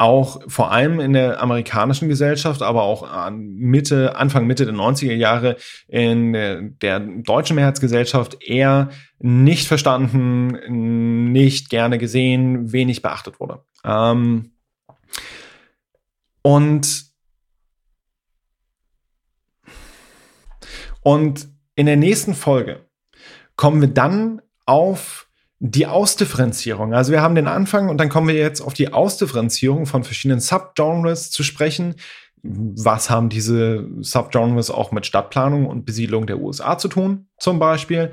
auch 0.00 0.40
vor 0.48 0.72
allem 0.72 0.98
in 0.98 1.12
der 1.12 1.42
amerikanischen 1.42 2.08
Gesellschaft, 2.08 2.62
aber 2.62 2.84
auch 2.84 3.30
Mitte, 3.30 4.16
Anfang 4.16 4.46
Mitte 4.46 4.64
der 4.64 4.74
90er 4.74 5.12
Jahre 5.12 5.56
in 5.88 6.32
der 6.80 7.00
deutschen 7.00 7.56
Mehrheitsgesellschaft 7.56 8.42
eher 8.42 8.88
nicht 9.18 9.68
verstanden, 9.68 11.32
nicht 11.32 11.68
gerne 11.68 11.98
gesehen, 11.98 12.72
wenig 12.72 13.02
beachtet 13.02 13.40
wurde. 13.40 13.62
Ähm 13.84 14.52
und 16.40 17.04
und 21.02 21.48
in 21.74 21.84
der 21.84 21.96
nächsten 21.96 22.32
Folge 22.32 22.86
kommen 23.56 23.82
wir 23.82 23.88
dann 23.88 24.40
auf 24.64 25.29
die 25.60 25.86
Ausdifferenzierung. 25.86 26.94
Also 26.94 27.12
wir 27.12 27.20
haben 27.20 27.34
den 27.34 27.46
Anfang 27.46 27.90
und 27.90 27.98
dann 27.98 28.08
kommen 28.08 28.28
wir 28.28 28.34
jetzt 28.34 28.62
auf 28.62 28.72
die 28.72 28.94
Ausdifferenzierung 28.94 29.84
von 29.84 30.04
verschiedenen 30.04 30.40
Subgenres 30.40 31.30
zu 31.30 31.42
sprechen. 31.42 31.96
Was 32.42 33.10
haben 33.10 33.28
diese 33.28 33.86
Subgenres 34.00 34.70
auch 34.70 34.92
mit 34.92 35.04
Stadtplanung 35.04 35.66
und 35.66 35.84
Besiedlung 35.84 36.26
der 36.26 36.40
USA 36.40 36.78
zu 36.78 36.88
tun, 36.88 37.26
zum 37.38 37.58
Beispiel? 37.58 38.12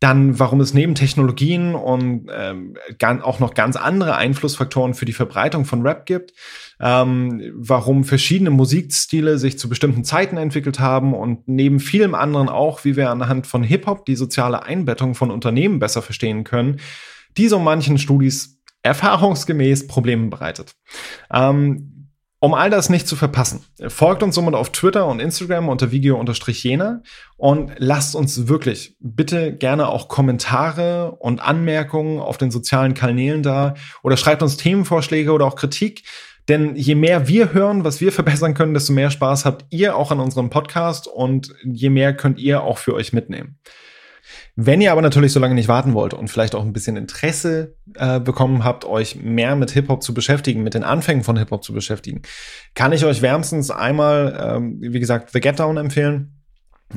Dann, 0.00 0.38
warum 0.38 0.60
es 0.60 0.72
neben 0.72 0.94
Technologien 0.94 1.74
und 1.74 2.30
ähm, 2.34 2.74
auch 3.22 3.38
noch 3.38 3.52
ganz 3.54 3.76
andere 3.76 4.16
Einflussfaktoren 4.16 4.94
für 4.94 5.04
die 5.04 5.12
Verbreitung 5.12 5.66
von 5.66 5.82
Rap 5.82 6.06
gibt. 6.06 6.32
Ähm, 6.80 7.52
warum 7.54 8.04
verschiedene 8.04 8.50
Musikstile 8.50 9.38
sich 9.38 9.58
zu 9.58 9.68
bestimmten 9.68 10.02
Zeiten 10.02 10.38
entwickelt 10.38 10.80
haben 10.80 11.12
und 11.12 11.46
neben 11.46 11.80
vielem 11.80 12.14
anderen 12.14 12.48
auch, 12.48 12.84
wie 12.84 12.96
wir 12.96 13.10
anhand 13.10 13.46
von 13.46 13.62
Hip-Hop 13.62 14.06
die 14.06 14.16
soziale 14.16 14.62
Einbettung 14.62 15.14
von 15.14 15.30
Unternehmen 15.30 15.78
besser 15.78 16.00
verstehen 16.00 16.44
können, 16.44 16.80
die 17.36 17.48
so 17.48 17.58
manchen 17.58 17.98
Studis 17.98 18.58
erfahrungsgemäß 18.82 19.86
Probleme 19.86 20.28
bereitet. 20.28 20.74
Ähm, 21.32 21.99
um 22.40 22.54
all 22.54 22.70
das 22.70 22.88
nicht 22.88 23.06
zu 23.06 23.16
verpassen, 23.16 23.64
folgt 23.88 24.22
uns 24.22 24.34
somit 24.34 24.54
auf 24.54 24.70
Twitter 24.70 25.06
und 25.06 25.20
Instagram 25.20 25.68
unter 25.68 25.92
Video-Jena 25.92 27.02
und 27.36 27.72
lasst 27.76 28.16
uns 28.16 28.48
wirklich 28.48 28.96
bitte 28.98 29.54
gerne 29.54 29.88
auch 29.88 30.08
Kommentare 30.08 31.12
und 31.12 31.40
Anmerkungen 31.40 32.18
auf 32.18 32.38
den 32.38 32.50
sozialen 32.50 32.94
Kanälen 32.94 33.42
da 33.42 33.74
oder 34.02 34.16
schreibt 34.16 34.42
uns 34.42 34.56
Themenvorschläge 34.56 35.32
oder 35.32 35.44
auch 35.44 35.54
Kritik. 35.54 36.04
Denn 36.48 36.74
je 36.74 36.94
mehr 36.94 37.28
wir 37.28 37.52
hören, 37.52 37.84
was 37.84 38.00
wir 38.00 38.10
verbessern 38.10 38.54
können, 38.54 38.72
desto 38.72 38.94
mehr 38.94 39.10
Spaß 39.10 39.44
habt 39.44 39.66
ihr 39.68 39.94
auch 39.94 40.10
an 40.10 40.18
unserem 40.18 40.48
Podcast 40.48 41.06
und 41.06 41.54
je 41.62 41.90
mehr 41.90 42.16
könnt 42.16 42.38
ihr 42.38 42.62
auch 42.62 42.78
für 42.78 42.94
euch 42.94 43.12
mitnehmen. 43.12 43.58
Wenn 44.62 44.82
ihr 44.82 44.92
aber 44.92 45.00
natürlich 45.00 45.32
so 45.32 45.40
lange 45.40 45.54
nicht 45.54 45.68
warten 45.68 45.94
wollt 45.94 46.12
und 46.12 46.28
vielleicht 46.28 46.54
auch 46.54 46.62
ein 46.62 46.74
bisschen 46.74 46.98
Interesse 46.98 47.76
äh, 47.94 48.20
bekommen 48.20 48.62
habt, 48.62 48.84
euch 48.84 49.16
mehr 49.16 49.56
mit 49.56 49.70
Hip-Hop 49.70 50.02
zu 50.02 50.12
beschäftigen, 50.12 50.62
mit 50.62 50.74
den 50.74 50.84
Anfängen 50.84 51.24
von 51.24 51.38
Hip-Hop 51.38 51.64
zu 51.64 51.72
beschäftigen, 51.72 52.20
kann 52.74 52.92
ich 52.92 53.06
euch 53.06 53.22
wärmstens 53.22 53.70
einmal, 53.70 54.38
ähm, 54.38 54.76
wie 54.82 55.00
gesagt, 55.00 55.30
The 55.32 55.40
Get 55.40 55.58
Down 55.58 55.78
empfehlen 55.78 56.42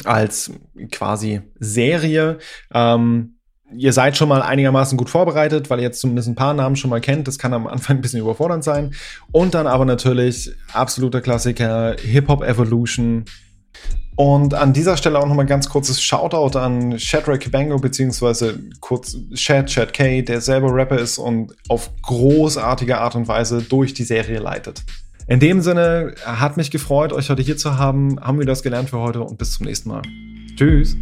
als 0.03 0.51
quasi 0.91 1.39
Serie. 1.57 2.39
Ähm, 2.74 3.38
ihr 3.74 3.93
seid 3.93 4.18
schon 4.18 4.28
mal 4.28 4.41
einigermaßen 4.41 4.97
gut 4.97 5.09
vorbereitet, 5.09 5.70
weil 5.70 5.80
ihr 5.80 5.86
jetzt 5.86 6.01
zumindest 6.01 6.28
ein 6.28 6.36
paar 6.36 6.53
Namen 6.53 6.76
schon 6.76 6.89
mal 6.89 6.99
kennt. 6.99 7.30
Das 7.30 7.39
kann 7.39 7.53
am 7.53 7.68
Anfang 7.68 7.95
ein 7.95 8.01
bisschen 8.01 8.20
überfordernd 8.20 8.66
sein. 8.66 8.93
Und 9.32 9.53
dann 9.53 9.68
aber 9.68 9.86
natürlich 9.86 10.51
absoluter 10.74 11.22
Klassiker 11.22 11.95
Hip-Hop 11.97 12.43
Evolution 12.43 13.24
und 14.16 14.53
an 14.53 14.74
dieser 14.74 14.97
Stelle 14.97 15.20
auch 15.20 15.28
nochmal 15.28 15.45
ganz 15.45 15.70
kurzes 15.70 16.01
Shoutout 16.01 16.57
an 16.57 16.99
Shadrack 16.99 17.39
Kibango, 17.39 17.78
beziehungsweise 17.78 18.59
kurz 18.80 19.18
Shad, 19.34 19.72
Shad 19.72 19.93
K, 19.93 20.22
der 20.22 20.41
selber 20.41 20.74
Rapper 20.74 20.99
ist 20.99 21.18
und 21.18 21.55
auf 21.68 21.89
großartige 22.03 22.99
Art 22.99 23.16
und 23.16 23.28
Weise 23.28 23.61
durch 23.61 23.93
die 23.93 24.03
Serie 24.03 24.39
leitet. 24.39 24.84
In 25.28 25.39
dem 25.39 25.61
Sinne, 25.61 26.14
hat 26.26 26.57
mich 26.57 26.70
gefreut, 26.70 27.14
euch 27.14 27.30
heute 27.30 27.41
hier 27.41 27.57
zu 27.57 27.78
haben. 27.78 28.20
Haben 28.20 28.39
wir 28.39 28.45
das 28.45 28.61
gelernt 28.61 28.89
für 28.89 28.99
heute 28.99 29.22
und 29.22 29.38
bis 29.38 29.53
zum 29.53 29.66
nächsten 29.66 29.89
Mal. 29.89 30.01
Tschüss. 30.55 30.95